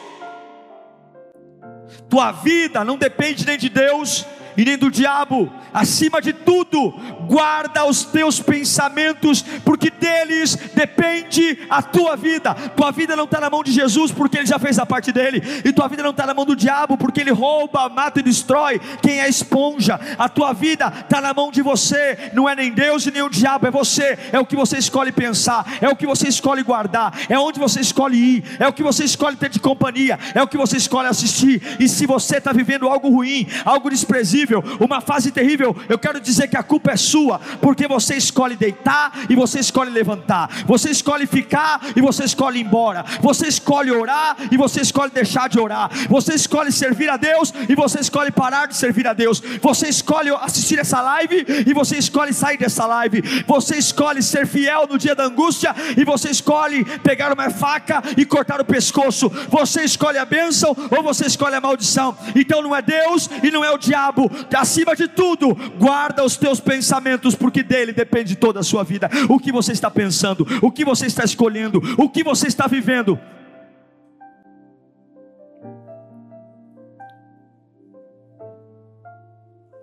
Tua 2.09 2.33
vida 2.33 2.85
não 2.85 2.97
depende 2.97 3.47
nem 3.47 3.59
de 3.59 3.69
Deus 3.69 4.27
e 4.57 4.65
nem 4.65 4.77
do 4.77 4.91
diabo, 4.91 5.53
acima 5.73 6.21
de 6.21 6.33
tudo, 6.33 6.91
guarda 7.27 7.85
os 7.85 8.05
teus 8.05 8.41
pensamentos, 8.41 9.43
porque 9.65 9.91
deles 9.91 10.57
depende 10.75 11.59
a 11.69 11.83
tua 11.83 12.17
vida. 12.17 12.55
Tua 12.55 12.91
vida 12.91 13.15
não 13.17 13.25
está 13.25 13.41
na 13.41 13.51
mão 13.51 13.63
de 13.63 13.73
Jesus, 13.73 14.11
porque 14.13 14.39
ele 14.39 14.47
já 14.47 14.59
fez 14.59 14.79
a 14.79 14.87
parte 14.87 15.13
dele, 15.13 15.43
e 15.65 15.73
tua 15.73 15.89
vida 15.89 16.03
não 16.03 16.11
está 16.11 16.27
na 16.27 16.35
mão 16.35 16.45
do 16.45 16.57
diabo, 16.57 16.97
porque 16.97 17.21
ele 17.21 17.31
rouba, 17.31 17.89
mata 17.89 18.21
e 18.21 18.23
destrói 18.23 18.81
quem 19.03 19.21
é 19.21 19.29
esponja. 19.29 20.01
A 20.19 20.29
tua 20.29 20.53
vida 20.53 20.93
está 21.01 21.21
na 21.21 21.35
mão 21.35 21.51
de 21.51 21.63
você, 21.63 22.31
não 22.33 22.49
é 22.49 22.55
nem 22.55 22.73
Deus 22.73 23.07
e 23.07 23.11
nem 23.11 23.23
o 23.23 23.31
diabo, 23.31 23.67
é 23.67 23.71
você, 23.71 24.19
é 24.33 24.39
o 24.39 24.47
que 24.47 24.57
você 24.57 24.79
escolhe 24.79 25.13
pensar, 25.13 25.67
é 25.81 25.89
o 25.89 25.97
que 25.97 26.07
você 26.07 26.29
escolhe 26.29 26.63
guardar, 26.63 27.13
é 27.29 27.39
onde 27.39 27.59
você 27.59 27.81
escolhe 27.81 28.17
ir, 28.17 28.45
é 28.59 28.67
o 28.67 28.73
que 28.73 28.83
você 28.83 29.05
escolhe 29.05 29.37
ter 29.37 29.51
de 29.51 29.61
companhia, 29.61 30.19
é 30.35 30.43
o 30.43 30.49
que 30.49 30.57
você 30.57 30.77
escolhe 30.77 31.09
assistir. 31.09 31.63
E 31.79 31.89
se 31.89 32.07
você 32.07 32.39
está 32.39 32.53
vivendo 32.53 32.89
algo 32.89 33.09
ruim, 33.09 33.47
algo 33.65 33.91
desprezível, 33.91 34.63
uma 34.81 35.01
fase 35.01 35.31
terrível, 35.31 35.60
eu 35.89 35.99
quero 35.99 36.21
dizer 36.21 36.49
que 36.49 36.57
a 36.57 36.63
culpa 36.63 36.93
é 36.93 36.97
sua, 36.97 37.41
porque 37.61 37.87
você 37.87 38.15
escolhe 38.15 38.57
deitar 38.57 39.13
e 39.29 39.35
você 39.35 39.61
escolhe 39.61 39.91
levantar, 39.91 40.49
você 40.67 40.91
escolhe 40.91 41.27
ficar 41.27 41.81
e 41.95 42.01
você 42.01 42.25
escolhe 42.25 42.59
ir 42.59 42.65
embora, 42.65 43.05
você 43.21 43.47
escolhe 43.47 43.91
orar 43.91 44.37
e 44.51 44.57
você 44.57 44.81
escolhe 44.81 45.11
deixar 45.11 45.49
de 45.49 45.59
orar, 45.59 45.91
você 46.09 46.35
escolhe 46.35 46.73
servir 46.73 47.09
a 47.09 47.17
Deus 47.17 47.53
e 47.69 47.75
você 47.75 48.01
escolhe 48.01 48.31
parar 48.31 48.67
de 48.67 48.77
servir 48.77 49.07
a 49.07 49.13
Deus, 49.13 49.43
você 49.61 49.89
escolhe 49.89 50.31
assistir 50.31 50.79
essa 50.79 51.01
live 51.01 51.47
e 51.67 51.73
você 51.73 51.97
escolhe 51.97 52.33
sair 52.33 52.57
dessa 52.57 52.87
live, 52.87 53.23
você 53.47 53.77
escolhe 53.77 54.23
ser 54.23 54.47
fiel 54.47 54.87
no 54.89 54.99
dia 54.99 55.15
da 55.15 55.25
angústia 55.25 55.75
e 55.97 56.05
você 56.05 56.31
escolhe 56.31 56.85
pegar 57.01 57.33
uma 57.33 57.51
faca 57.51 58.03
e 58.17 58.25
cortar 58.25 58.61
o 58.61 58.65
pescoço, 58.65 59.31
você 59.49 59.83
escolhe 59.83 60.19
a 60.19 60.25
bênção 60.25 60.77
ou 60.91 61.03
você 61.03 61.27
escolhe 61.27 61.55
a 61.55 61.61
maldição, 61.61 62.17
então 62.35 62.63
não 62.63 62.75
é 62.75 62.83
Deus 62.83 63.29
e 63.43 63.51
não 63.51 63.65
é 63.65 63.71
o 63.71 63.79
diabo, 63.79 64.31
acima 64.55 64.95
de 64.95 65.09
tudo, 65.09 65.50
guarda 65.55 66.25
os 66.25 66.37
teus 66.37 66.61
pensamentos, 66.61 67.35
porque 67.35 67.63
dele 67.63 67.93
depende 67.93 68.37
toda 68.37 68.61
a 68.61 68.63
sua 68.63 68.83
vida. 68.83 69.09
O 69.29 69.39
que 69.39 69.53
você 69.53 69.73
está 69.73 69.91
pensando, 69.91 70.47
o 70.63 70.71
que 70.71 70.85
você 70.85 71.07
está 71.07 71.25
escolhendo, 71.25 71.81
o 71.99 72.09
que 72.09 72.23
você 72.23 72.47
está 72.47 72.67
vivendo. 72.67 73.19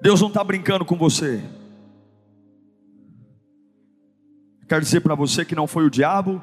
Deus 0.02 0.22
não 0.22 0.28
está 0.28 0.44
brincando 0.44 0.86
com 0.86 0.96
você. 0.96 1.44
Quero 4.68 4.82
dizer 4.82 5.02
para 5.02 5.16
você 5.16 5.46
que 5.46 5.56
não 5.56 5.66
foi 5.66 5.86
o 5.86 5.90
diabo, 5.90 6.42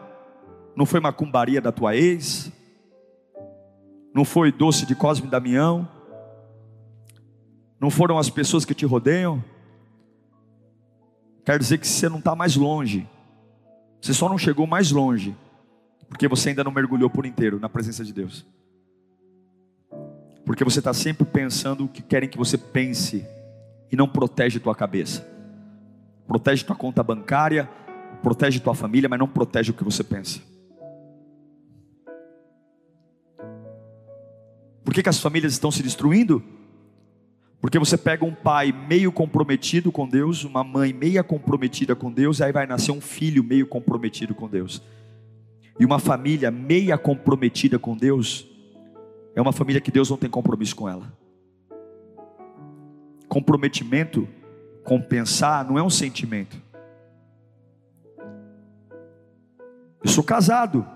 não 0.74 0.86
foi 0.86 0.98
macumbaria 0.98 1.60
da 1.60 1.70
tua 1.70 1.94
ex, 1.94 2.50
não 4.14 4.24
foi 4.24 4.50
doce 4.50 4.86
de 4.86 4.94
Cosme 4.94 5.26
e 5.26 5.30
Damião, 5.30 5.88
não 7.84 7.90
foram 7.90 8.18
as 8.18 8.30
pessoas 8.30 8.64
que 8.64 8.72
te 8.72 8.86
rodeiam? 8.86 9.44
Quer 11.44 11.58
dizer 11.58 11.76
que 11.76 11.86
você 11.86 12.08
não 12.08 12.18
está 12.18 12.34
mais 12.34 12.56
longe, 12.56 13.06
você 14.00 14.14
só 14.14 14.26
não 14.26 14.38
chegou 14.38 14.66
mais 14.66 14.90
longe, 14.90 15.36
porque 16.08 16.26
você 16.26 16.48
ainda 16.48 16.64
não 16.64 16.72
mergulhou 16.72 17.10
por 17.10 17.26
inteiro 17.26 17.60
na 17.60 17.68
presença 17.68 18.02
de 18.02 18.10
Deus. 18.10 18.46
Porque 20.46 20.64
você 20.64 20.78
está 20.78 20.94
sempre 20.94 21.26
pensando 21.26 21.84
o 21.84 21.88
que 21.88 22.00
querem 22.00 22.26
que 22.26 22.38
você 22.38 22.56
pense 22.56 23.26
e 23.92 23.96
não 23.96 24.08
protege 24.08 24.58
tua 24.58 24.74
cabeça. 24.74 25.22
Protege 26.26 26.64
tua 26.64 26.76
conta 26.76 27.02
bancária, 27.02 27.68
protege 28.22 28.60
tua 28.60 28.74
família, 28.74 29.10
mas 29.10 29.18
não 29.18 29.28
protege 29.28 29.72
o 29.72 29.74
que 29.74 29.84
você 29.84 30.02
pensa. 30.02 30.40
Por 34.82 34.94
que, 34.94 35.02
que 35.02 35.08
as 35.10 35.20
famílias 35.20 35.52
estão 35.52 35.70
se 35.70 35.82
destruindo? 35.82 36.42
Porque 37.60 37.78
você 37.78 37.96
pega 37.96 38.24
um 38.24 38.34
pai 38.34 38.72
meio 38.72 39.10
comprometido 39.10 39.90
com 39.90 40.06
Deus, 40.06 40.44
uma 40.44 40.62
mãe 40.62 40.92
meia 40.92 41.24
comprometida 41.24 41.96
com 41.96 42.12
Deus, 42.12 42.40
aí 42.40 42.52
vai 42.52 42.66
nascer 42.66 42.92
um 42.92 43.00
filho 43.00 43.42
meio 43.42 43.66
comprometido 43.66 44.34
com 44.34 44.48
Deus. 44.48 44.82
E 45.78 45.84
uma 45.84 45.98
família 45.98 46.50
meia 46.50 46.96
comprometida 46.98 47.78
com 47.78 47.96
Deus 47.96 48.46
é 49.34 49.40
uma 49.40 49.52
família 49.52 49.80
que 49.80 49.90
Deus 49.90 50.08
não 50.10 50.16
tem 50.16 50.30
compromisso 50.30 50.76
com 50.76 50.88
ela. 50.88 51.12
Comprometimento, 53.28 54.28
compensar, 54.84 55.66
não 55.66 55.78
é 55.78 55.82
um 55.82 55.90
sentimento. 55.90 56.62
Eu 60.04 60.10
sou 60.10 60.22
casado. 60.22 60.86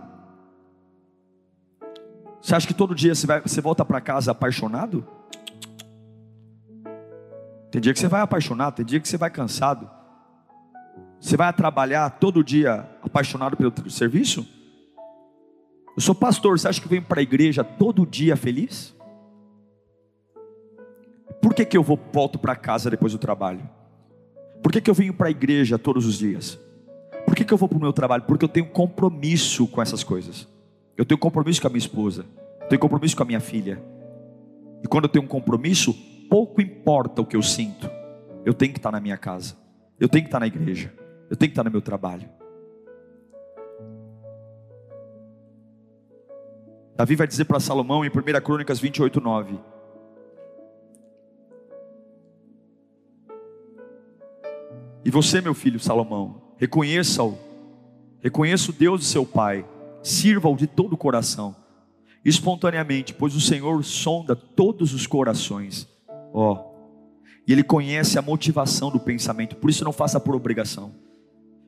Você 2.40 2.54
acha 2.54 2.66
que 2.66 2.74
todo 2.74 2.94
dia 2.94 3.14
você, 3.14 3.26
vai, 3.26 3.40
você 3.40 3.60
volta 3.60 3.84
para 3.84 4.00
casa 4.00 4.30
apaixonado? 4.30 5.06
Tem 7.70 7.80
dia 7.80 7.92
que 7.92 7.98
você 7.98 8.08
vai 8.08 8.20
apaixonado, 8.20 8.76
tem 8.76 8.86
dia 8.86 9.00
que 9.00 9.08
você 9.08 9.16
vai 9.16 9.30
cansado. 9.30 9.88
Você 11.20 11.36
vai 11.36 11.52
trabalhar 11.52 12.08
todo 12.10 12.44
dia 12.44 12.88
apaixonado 13.02 13.56
pelo 13.56 13.90
serviço? 13.90 14.46
Eu 15.96 16.00
sou 16.00 16.14
pastor, 16.14 16.58
você 16.58 16.68
acha 16.68 16.80
que 16.80 16.86
eu 16.86 16.90
venho 16.90 17.02
para 17.02 17.20
a 17.20 17.22
igreja 17.22 17.64
todo 17.64 18.06
dia 18.06 18.36
feliz? 18.36 18.94
Por 21.42 21.54
que, 21.54 21.64
que 21.64 21.76
eu 21.76 21.82
vou, 21.82 21.98
volto 22.12 22.38
para 22.38 22.54
casa 22.54 22.88
depois 22.88 23.12
do 23.12 23.18
trabalho? 23.18 23.68
Por 24.62 24.72
que, 24.72 24.80
que 24.80 24.90
eu 24.90 24.94
venho 24.94 25.12
para 25.12 25.28
a 25.28 25.30
igreja 25.30 25.78
todos 25.78 26.06
os 26.06 26.18
dias? 26.18 26.58
Por 27.26 27.34
que, 27.34 27.44
que 27.44 27.52
eu 27.52 27.58
vou 27.58 27.68
para 27.68 27.78
o 27.78 27.80
meu 27.80 27.92
trabalho? 27.92 28.22
Porque 28.24 28.44
eu 28.44 28.48
tenho 28.48 28.66
compromisso 28.66 29.66
com 29.66 29.82
essas 29.82 30.02
coisas. 30.02 30.48
Eu 30.96 31.04
tenho 31.04 31.18
compromisso 31.18 31.60
com 31.60 31.66
a 31.66 31.70
minha 31.70 31.78
esposa. 31.78 32.24
Eu 32.62 32.68
tenho 32.68 32.80
compromisso 32.80 33.16
com 33.16 33.22
a 33.22 33.26
minha 33.26 33.40
filha. 33.40 33.82
E 34.82 34.88
quando 34.88 35.04
eu 35.04 35.08
tenho 35.08 35.24
um 35.24 35.28
compromisso, 35.28 35.94
importa 36.88 37.20
o 37.20 37.26
que 37.26 37.36
eu 37.36 37.42
sinto. 37.42 37.90
Eu 38.46 38.54
tenho 38.54 38.72
que 38.72 38.78
estar 38.78 38.90
na 38.90 38.98
minha 38.98 39.18
casa. 39.18 39.54
Eu 40.00 40.08
tenho 40.08 40.24
que 40.24 40.28
estar 40.28 40.40
na 40.40 40.46
igreja. 40.46 40.90
Eu 41.28 41.36
tenho 41.36 41.50
que 41.50 41.52
estar 41.52 41.62
no 41.62 41.70
meu 41.70 41.82
trabalho. 41.82 42.26
Davi 46.96 47.14
vai 47.14 47.26
dizer 47.26 47.44
para 47.44 47.60
Salomão 47.60 48.06
em 48.06 48.08
1 48.08 48.40
Crônicas 48.42 48.80
28, 48.80 49.20
9: 49.20 49.58
E 55.04 55.10
você, 55.10 55.42
meu 55.42 55.52
filho 55.52 55.78
Salomão, 55.78 56.54
reconheça-o, 56.56 57.38
reconheça 58.22 58.70
o 58.70 58.74
Deus 58.74 59.00
de 59.00 59.06
seu 59.06 59.26
pai, 59.26 59.62
sirva-o 60.02 60.56
de 60.56 60.66
todo 60.66 60.94
o 60.94 60.96
coração, 60.96 61.54
espontaneamente, 62.24 63.12
pois 63.12 63.36
o 63.36 63.40
Senhor 63.42 63.84
sonda 63.84 64.34
todos 64.34 64.94
os 64.94 65.06
corações, 65.06 65.86
ó, 66.32 66.52
oh, 66.52 66.67
e 67.48 67.52
Ele 67.52 67.64
conhece 67.64 68.18
a 68.18 68.22
motivação 68.22 68.90
do 68.90 69.00
pensamento, 69.00 69.56
por 69.56 69.70
isso 69.70 69.82
não 69.82 69.92
faça 69.92 70.20
por 70.20 70.36
obrigação. 70.36 70.92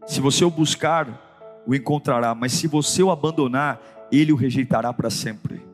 Se 0.06 0.20
você 0.20 0.44
o 0.44 0.50
buscar, 0.50 1.62
o 1.66 1.74
encontrará, 1.74 2.34
mas 2.34 2.52
se 2.52 2.66
você 2.66 3.02
o 3.02 3.10
abandonar, 3.10 3.80
ele 4.12 4.30
o 4.30 4.36
rejeitará 4.36 4.92
para 4.92 5.08
sempre. 5.08 5.64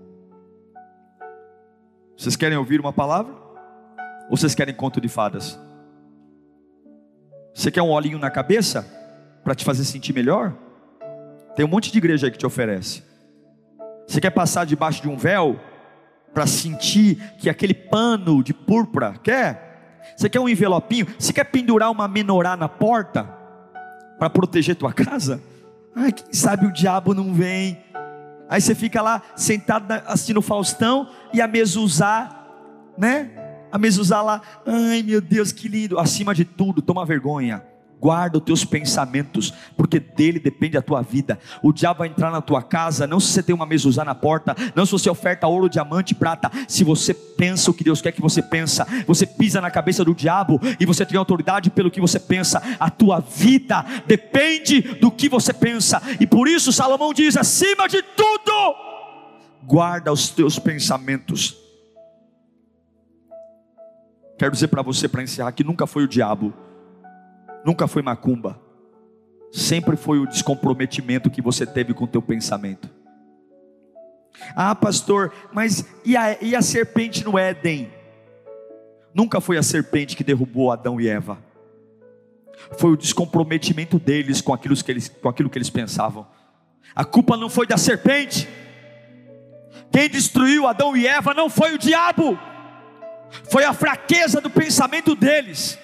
Vocês 2.16 2.36
querem 2.36 2.56
ouvir 2.56 2.80
uma 2.80 2.92
palavra? 2.92 3.34
Ou 4.30 4.36
vocês 4.36 4.54
querem 4.54 4.74
conto 4.74 5.00
de 5.00 5.08
fadas? 5.08 5.58
Você 7.52 7.70
quer 7.70 7.82
um 7.82 7.90
olhinho 7.90 8.18
na 8.18 8.30
cabeça 8.30 8.86
para 9.42 9.54
te 9.54 9.64
fazer 9.64 9.84
sentir 9.84 10.12
melhor? 10.12 10.54
Tem 11.56 11.64
um 11.64 11.68
monte 11.68 11.90
de 11.90 11.98
igreja 11.98 12.26
aí 12.26 12.30
que 12.30 12.38
te 12.38 12.46
oferece. 12.46 13.02
Você 14.06 14.20
quer 14.20 14.30
passar 14.30 14.66
debaixo 14.66 15.02
de 15.02 15.08
um 15.08 15.16
véu 15.16 15.58
para 16.32 16.46
sentir 16.46 17.16
que 17.38 17.48
aquele 17.48 17.74
pano 17.74 18.42
de 18.42 18.52
púrpura 18.54 19.14
quer? 19.22 19.65
Você 20.14 20.28
quer 20.28 20.40
um 20.40 20.48
envelopinho? 20.48 21.06
Você 21.18 21.32
quer 21.32 21.44
pendurar 21.44 21.90
uma 21.90 22.06
menorá 22.06 22.56
na 22.56 22.68
porta 22.68 23.24
para 24.18 24.28
proteger 24.28 24.76
tua 24.76 24.92
casa? 24.92 25.40
Ai, 25.94 26.12
quem 26.12 26.32
sabe 26.32 26.66
o 26.66 26.72
diabo 26.72 27.14
não 27.14 27.32
vem 27.32 27.86
Aí 28.48 28.60
você 28.60 28.74
fica 28.74 29.02
lá 29.02 29.22
sentado 29.34 29.90
assistindo 30.06 30.40
Faustão 30.40 31.08
e 31.32 31.40
a 31.40 31.48
usar, 31.76 32.46
né? 32.96 33.30
A 33.72 33.78
usar 33.98 34.22
lá, 34.22 34.40
ai 34.64 35.02
meu 35.02 35.20
Deus, 35.20 35.50
que 35.50 35.68
lindo. 35.68 35.98
Acima 35.98 36.34
de 36.34 36.44
tudo, 36.44 36.80
toma 36.80 37.04
vergonha. 37.04 37.62
Guarda 37.98 38.36
os 38.36 38.44
teus 38.44 38.64
pensamentos, 38.64 39.52
porque 39.74 39.98
dele 39.98 40.38
depende 40.38 40.76
a 40.76 40.82
tua 40.82 41.00
vida. 41.00 41.38
O 41.62 41.72
diabo 41.72 42.00
vai 42.00 42.08
entrar 42.08 42.30
na 42.30 42.42
tua 42.42 42.62
casa, 42.62 43.06
não 43.06 43.18
se 43.18 43.28
você 43.28 43.42
tem 43.42 43.54
uma 43.54 43.64
mesa 43.64 44.04
na 44.04 44.14
porta, 44.14 44.54
não 44.74 44.84
se 44.84 44.92
você 44.92 45.08
oferta 45.08 45.46
ouro, 45.46 45.68
diamante, 45.68 46.14
prata. 46.14 46.50
Se 46.68 46.84
você 46.84 47.14
pensa 47.14 47.70
o 47.70 47.74
que 47.74 47.84
Deus 47.84 48.02
quer 48.02 48.12
que 48.12 48.20
você 48.20 48.42
pensa, 48.42 48.86
você 49.06 49.26
pisa 49.26 49.60
na 49.60 49.70
cabeça 49.70 50.04
do 50.04 50.14
diabo 50.14 50.60
e 50.78 50.84
você 50.84 51.06
tem 51.06 51.16
autoridade 51.16 51.70
pelo 51.70 51.90
que 51.90 52.00
você 52.00 52.20
pensa. 52.20 52.62
A 52.78 52.90
tua 52.90 53.20
vida 53.20 53.84
depende 54.06 54.82
do 54.82 55.10
que 55.10 55.28
você 55.28 55.52
pensa. 55.52 56.02
E 56.20 56.26
por 56.26 56.48
isso 56.48 56.72
Salomão 56.72 57.14
diz: 57.14 57.36
acima 57.36 57.88
de 57.88 58.02
tudo, 58.02 58.74
guarda 59.64 60.12
os 60.12 60.28
teus 60.28 60.58
pensamentos. 60.58 61.56
Quero 64.38 64.52
dizer 64.52 64.68
para 64.68 64.82
você, 64.82 65.08
para 65.08 65.22
encerrar, 65.22 65.52
que 65.52 65.64
nunca 65.64 65.86
foi 65.86 66.04
o 66.04 66.08
diabo 66.08 66.65
nunca 67.66 67.88
foi 67.88 68.00
macumba. 68.00 68.60
Sempre 69.50 69.96
foi 69.96 70.20
o 70.20 70.26
descomprometimento 70.26 71.28
que 71.28 71.42
você 71.42 71.66
teve 71.66 71.92
com 71.92 72.04
o 72.04 72.08
teu 72.08 72.22
pensamento. 72.22 72.88
Ah, 74.54 74.74
pastor, 74.74 75.32
mas 75.52 75.84
e 76.04 76.16
a, 76.16 76.40
e 76.40 76.54
a 76.54 76.62
serpente 76.62 77.24
no 77.24 77.36
Éden? 77.36 77.90
Nunca 79.12 79.40
foi 79.40 79.58
a 79.58 79.62
serpente 79.62 80.14
que 80.14 80.22
derrubou 80.22 80.70
Adão 80.70 81.00
e 81.00 81.08
Eva. 81.08 81.38
Foi 82.78 82.92
o 82.92 82.96
descomprometimento 82.96 83.98
deles 83.98 84.40
com 84.40 84.54
aquilo 84.54 84.76
que 84.76 84.92
eles, 84.92 85.08
com 85.08 85.28
aquilo 85.28 85.50
que 85.50 85.58
eles 85.58 85.70
pensavam. 85.70 86.26
A 86.94 87.04
culpa 87.04 87.36
não 87.36 87.50
foi 87.50 87.66
da 87.66 87.76
serpente. 87.76 88.48
Quem 89.90 90.08
destruiu 90.08 90.68
Adão 90.68 90.96
e 90.96 91.06
Eva 91.06 91.34
não 91.34 91.50
foi 91.50 91.74
o 91.74 91.78
diabo. 91.78 92.38
Foi 93.50 93.64
a 93.64 93.72
fraqueza 93.72 94.40
do 94.40 94.50
pensamento 94.50 95.16
deles. 95.16 95.78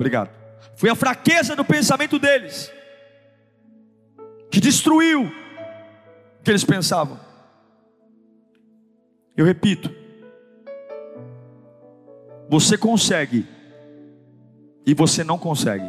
Obrigado. 0.00 0.30
Foi 0.76 0.88
a 0.88 0.94
fraqueza 0.94 1.54
do 1.54 1.62
pensamento 1.62 2.18
deles 2.18 2.72
que 4.50 4.58
destruiu 4.58 5.24
o 5.24 6.42
que 6.42 6.50
eles 6.50 6.64
pensavam. 6.64 7.20
Eu 9.36 9.44
repito, 9.44 9.94
você 12.48 12.78
consegue 12.78 13.46
e 14.86 14.94
você 14.94 15.22
não 15.22 15.38
consegue. 15.38 15.88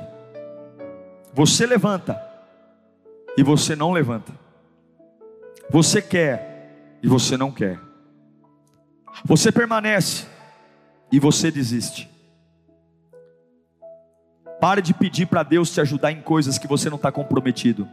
Você 1.33 1.65
levanta 1.65 2.21
e 3.37 3.43
você 3.43 3.77
não 3.77 3.93
levanta. 3.93 4.33
Você 5.69 6.01
quer 6.01 6.97
e 7.01 7.07
você 7.07 7.37
não 7.37 7.49
quer. 7.49 7.79
Você 9.23 9.53
permanece 9.53 10.25
e 11.09 11.17
você 11.17 11.49
desiste. 11.49 12.11
Pare 14.61 14.79
de 14.79 14.93
pedir 14.93 15.25
para 15.25 15.41
Deus 15.41 15.71
te 15.71 15.81
ajudar 15.81 16.11
em 16.11 16.21
coisas 16.21 16.59
que 16.59 16.67
você 16.67 16.87
não 16.87 16.97
está 16.97 17.11
comprometido. 17.11 17.89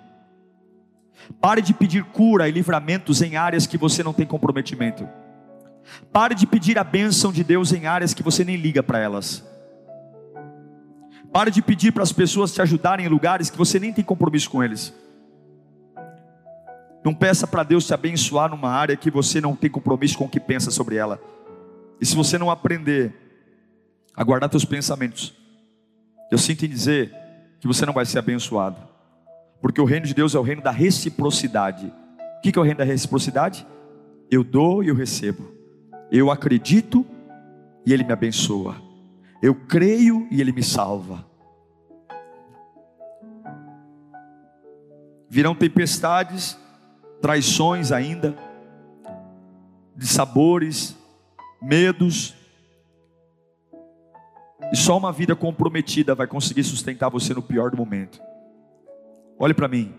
Pare 1.41 1.63
de 1.63 1.73
pedir 1.73 2.05
cura 2.05 2.47
e 2.47 2.53
livramentos 2.53 3.23
em 3.23 3.37
áreas 3.37 3.67
que 3.67 3.79
você 3.79 4.03
não 4.03 4.13
tem 4.13 4.27
comprometimento. 4.27 5.09
Pare 6.13 6.35
de 6.35 6.47
pedir 6.47 6.79
a 6.79 6.85
bênção 6.85 7.33
de 7.33 7.43
Deus 7.43 7.73
em 7.73 7.87
áreas 7.87 8.13
que 8.13 8.23
você 8.23 8.45
nem 8.45 8.57
liga 8.57 8.83
para 8.83 8.99
elas. 8.99 9.43
Pare 11.33 11.51
de 11.51 11.63
pedir 11.63 11.91
para 11.91 12.03
as 12.03 12.13
pessoas 12.13 12.53
te 12.53 12.61
ajudarem 12.61 13.07
em 13.07 13.09
lugares 13.09 13.49
que 13.49 13.57
você 13.57 13.81
nem 13.81 13.91
tem 13.91 14.05
compromisso 14.05 14.51
com 14.51 14.63
eles. 14.63 14.93
Não 17.03 17.15
peça 17.15 17.47
para 17.47 17.63
Deus 17.63 17.87
te 17.87 17.95
abençoar 17.95 18.51
numa 18.51 18.69
área 18.71 18.95
que 18.95 19.11
você 19.11 19.41
não 19.41 19.57
tem 19.57 19.71
compromisso 19.71 20.19
com 20.19 20.27
o 20.27 20.29
que 20.29 20.39
pensa 20.39 20.71
sobre 20.71 20.97
ela. 20.97 21.19
E 21.99 22.05
se 22.05 22.15
você 22.15 22.37
não 22.37 22.51
aprender 22.51 23.15
a 24.15 24.23
guardar 24.23 24.51
seus 24.51 24.67
pensamentos, 24.67 25.38
eu 26.31 26.39
sinto 26.39 26.65
em 26.65 26.69
dizer 26.69 27.15
que 27.61 27.67
você 27.67 27.85
não 27.87 27.93
vai 27.93 28.05
ser 28.05 28.19
abençoado, 28.19 28.77
porque 29.61 29.81
o 29.81 29.85
reino 29.85 30.07
de 30.07 30.15
Deus 30.15 30.35
é 30.35 30.39
o 30.39 30.43
reino 30.43 30.63
da 30.63 30.71
reciprocidade. 30.71 31.93
O 32.39 32.41
que 32.41 32.57
é 32.57 32.61
o 32.61 32.65
reino 32.65 32.79
da 32.79 32.85
reciprocidade? 32.85 33.67
Eu 34.31 34.45
dou 34.45 34.85
e 34.85 34.89
eu 34.89 34.95
recebo, 34.95 35.53
eu 36.11 36.31
acredito 36.31 37.05
e 37.85 37.93
Ele 37.93 38.05
me 38.05 38.13
abençoa, 38.13 38.77
eu 39.43 39.55
creio 39.55 40.29
e 40.31 40.41
Ele 40.41 40.53
me 40.53 40.63
salva. 40.63 41.27
Virão 45.31 45.55
tempestades, 45.55 46.59
traições 47.21 47.93
ainda, 47.93 48.37
de 49.97 50.07
sabores, 50.07 50.97
medos, 51.61 52.38
e 54.73 54.77
só 54.77 54.97
uma 54.97 55.13
vida 55.13 55.35
comprometida 55.37 56.15
vai 56.15 56.27
conseguir 56.27 56.65
sustentar 56.65 57.09
você 57.09 57.33
no 57.33 57.43
pior 57.43 57.71
do 57.71 57.77
momento. 57.77 58.21
Olhe 59.39 59.55
para 59.55 59.69
mim. 59.69 59.95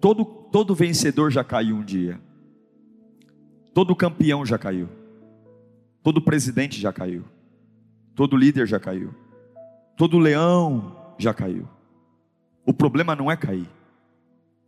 Todo, 0.00 0.24
todo 0.24 0.74
vencedor 0.74 1.30
já 1.30 1.42
caiu 1.42 1.76
um 1.76 1.84
dia. 1.84 2.20
Todo 3.74 3.96
campeão 3.96 4.46
já 4.46 4.56
caiu. 4.56 4.88
Todo 6.02 6.22
presidente 6.22 6.80
já 6.80 6.92
caiu. 6.92 7.24
Todo 8.14 8.36
líder 8.36 8.66
já 8.66 8.78
caiu. 8.78 9.12
Todo 9.96 10.18
leão 10.18 10.96
já 11.18 11.34
caiu. 11.34 11.68
O 12.64 12.72
problema 12.72 13.14
não 13.14 13.30
é 13.30 13.36
cair. 13.36 13.68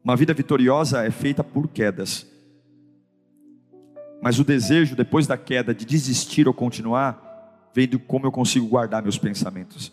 Uma 0.03 0.17
vida 0.17 0.35
vitoriosa 0.35 1.05
é 1.05 1.11
feita 1.11 1.43
por 1.43 1.69
quedas. 1.69 2.27
Mas 4.23 4.39
o 4.39 4.45
desejo, 4.45 4.97
depois 4.97 5.27
da 5.27 5.37
queda, 5.37 5.75
de 5.75 5.85
desistir 5.85 6.49
ou 6.49 6.55
continuar, 6.55 7.28
vendo 7.75 7.99
como 7.99 8.27
eu 8.27 8.33
consigo 8.33 8.67
guardar 8.67 9.03
meus 9.03 9.19
pensamentos. 9.19 9.93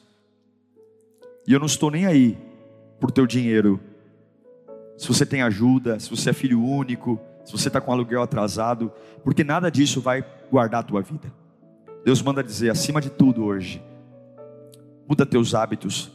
E 1.47 1.53
eu 1.53 1.59
não 1.59 1.67
estou 1.67 1.91
nem 1.91 2.05
aí 2.05 2.37
por 2.99 3.11
teu 3.11 3.27
dinheiro. 3.27 3.79
Se 4.97 5.07
você 5.07 5.25
tem 5.25 5.41
ajuda, 5.41 5.99
se 5.99 6.09
você 6.09 6.31
é 6.31 6.33
filho 6.33 6.63
único, 6.63 7.19
se 7.43 7.51
você 7.51 7.67
está 7.67 7.79
com 7.79 7.91
aluguel 7.91 8.21
atrasado, 8.21 8.91
porque 9.23 9.43
nada 9.43 9.69
disso 9.69 10.01
vai 10.01 10.25
guardar 10.51 10.79
a 10.79 10.83
tua 10.83 11.01
vida. 11.01 11.31
Deus 12.03 12.21
manda 12.21 12.43
dizer, 12.43 12.69
acima 12.69 13.01
de 13.01 13.09
tudo 13.09 13.43
hoje, 13.43 13.81
muda 15.07 15.25
teus 15.25 15.53
hábitos, 15.53 16.11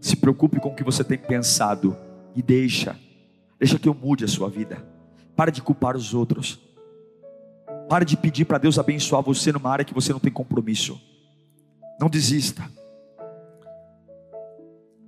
se 0.00 0.16
preocupe 0.16 0.60
com 0.60 0.70
o 0.70 0.74
que 0.74 0.84
você 0.84 1.02
tem 1.02 1.18
pensado 1.18 1.96
e 2.34 2.42
deixa, 2.42 2.96
deixa 3.58 3.78
que 3.78 3.88
eu 3.88 3.94
mude 3.94 4.24
a 4.24 4.28
sua 4.28 4.48
vida. 4.48 4.84
Para 5.36 5.50
de 5.50 5.62
culpar 5.62 5.96
os 5.96 6.14
outros. 6.14 6.60
Pare 7.94 8.04
de 8.04 8.16
pedir 8.16 8.44
para 8.44 8.58
Deus 8.58 8.76
abençoar 8.76 9.22
você 9.22 9.52
numa 9.52 9.70
área 9.70 9.84
que 9.84 9.94
você 9.94 10.12
não 10.12 10.18
tem 10.18 10.32
compromisso. 10.32 11.00
Não 12.00 12.10
desista. 12.10 12.68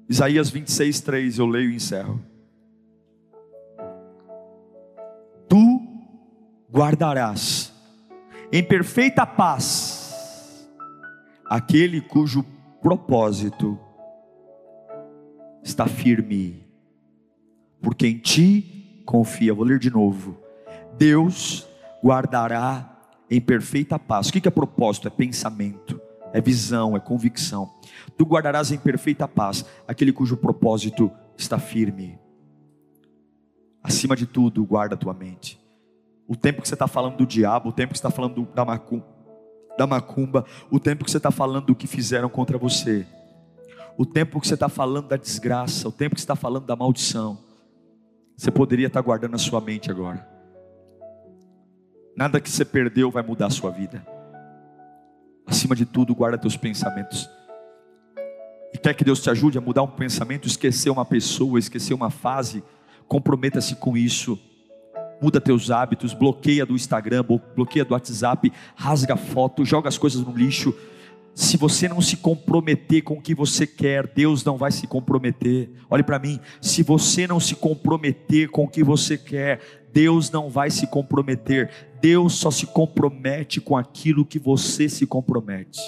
Isaías 0.08 0.48
26, 0.50 1.00
3, 1.00 1.38
eu 1.40 1.46
leio 1.48 1.72
e 1.72 1.74
encerro. 1.74 2.22
Tu 5.48 5.80
guardarás 6.70 7.72
em 8.52 8.62
perfeita 8.62 9.26
paz 9.26 10.70
aquele 11.44 12.00
cujo 12.00 12.44
propósito 12.80 13.76
está 15.60 15.88
firme, 15.88 16.64
porque 17.82 18.06
em 18.06 18.18
ti 18.18 19.02
confia. 19.04 19.52
Vou 19.52 19.64
ler 19.64 19.80
de 19.80 19.90
novo. 19.90 20.38
Deus 20.96 21.65
guardará 22.02 22.96
em 23.30 23.40
perfeita 23.40 23.98
paz. 23.98 24.28
O 24.28 24.32
que 24.32 24.46
é 24.46 24.50
propósito? 24.50 25.08
É 25.08 25.10
pensamento, 25.10 26.00
é 26.32 26.40
visão, 26.40 26.96
é 26.96 27.00
convicção. 27.00 27.70
Tu 28.16 28.24
guardarás 28.24 28.70
em 28.70 28.78
perfeita 28.78 29.26
paz 29.26 29.64
aquele 29.86 30.12
cujo 30.12 30.36
propósito 30.36 31.10
está 31.36 31.58
firme. 31.58 32.18
Acima 33.82 34.16
de 34.16 34.26
tudo, 34.26 34.64
guarda 34.64 34.94
a 34.94 34.98
tua 34.98 35.14
mente. 35.14 35.60
O 36.26 36.34
tempo 36.34 36.60
que 36.60 36.68
você 36.68 36.74
está 36.74 36.88
falando 36.88 37.18
do 37.18 37.26
diabo, 37.26 37.68
o 37.68 37.72
tempo 37.72 37.92
que 37.92 37.98
você 37.98 38.06
está 38.06 38.10
falando 38.10 38.46
da 38.52 38.64
macumba, 38.64 39.06
da 39.78 39.86
macumba, 39.86 40.44
o 40.70 40.80
tempo 40.80 41.04
que 41.04 41.10
você 41.10 41.18
está 41.18 41.30
falando 41.30 41.66
do 41.66 41.74
que 41.74 41.86
fizeram 41.86 42.28
contra 42.28 42.58
você, 42.58 43.06
o 43.96 44.04
tempo 44.04 44.40
que 44.40 44.48
você 44.48 44.54
está 44.54 44.68
falando 44.68 45.08
da 45.08 45.16
desgraça, 45.16 45.88
o 45.88 45.92
tempo 45.92 46.14
que 46.14 46.20
você 46.20 46.24
está 46.24 46.34
falando 46.34 46.66
da 46.66 46.74
maldição, 46.74 47.38
você 48.36 48.50
poderia 48.50 48.88
estar 48.88 49.00
guardando 49.00 49.34
a 49.34 49.38
sua 49.38 49.60
mente 49.60 49.90
agora. 49.90 50.35
Nada 52.16 52.40
que 52.40 52.50
você 52.50 52.64
perdeu 52.64 53.10
vai 53.10 53.22
mudar 53.22 53.46
a 53.46 53.50
sua 53.50 53.70
vida. 53.70 54.02
Acima 55.46 55.76
de 55.76 55.84
tudo, 55.84 56.14
guarda 56.14 56.38
teus 56.38 56.56
pensamentos. 56.56 57.28
E 58.72 58.78
quer 58.78 58.94
que 58.94 59.04
Deus 59.04 59.20
te 59.20 59.28
ajude 59.28 59.58
a 59.58 59.60
mudar 59.60 59.82
um 59.82 59.86
pensamento, 59.86 60.48
esquecer 60.48 60.88
uma 60.88 61.04
pessoa, 61.04 61.58
esquecer 61.58 61.92
uma 61.92 62.08
fase, 62.08 62.64
comprometa-se 63.06 63.76
com 63.76 63.98
isso. 63.98 64.38
Muda 65.20 65.42
teus 65.42 65.70
hábitos, 65.70 66.14
bloqueia 66.14 66.64
do 66.64 66.74
Instagram, 66.74 67.22
bloqueia 67.54 67.84
do 67.84 67.92
WhatsApp, 67.92 68.50
rasga 68.74 69.16
foto, 69.16 69.64
joga 69.64 69.88
as 69.88 69.98
coisas 69.98 70.22
no 70.22 70.32
lixo. 70.32 70.74
Se 71.34 71.58
você 71.58 71.86
não 71.86 72.00
se 72.00 72.16
comprometer 72.16 73.02
com 73.02 73.14
o 73.14 73.20
que 73.20 73.34
você 73.34 73.66
quer, 73.66 74.06
Deus 74.06 74.42
não 74.42 74.56
vai 74.56 74.72
se 74.72 74.86
comprometer. 74.86 75.70
Olhe 75.90 76.02
para 76.02 76.18
mim, 76.18 76.40
se 76.62 76.82
você 76.82 77.26
não 77.26 77.38
se 77.38 77.54
comprometer 77.54 78.48
com 78.48 78.64
o 78.64 78.68
que 78.68 78.82
você 78.82 79.18
quer, 79.18 79.60
Deus 79.96 80.30
não 80.30 80.50
vai 80.50 80.70
se 80.70 80.86
comprometer. 80.86 81.70
Deus 82.02 82.34
só 82.34 82.50
se 82.50 82.66
compromete 82.66 83.62
com 83.62 83.78
aquilo 83.78 84.26
que 84.26 84.38
você 84.38 84.90
se 84.90 85.06
compromete. 85.06 85.80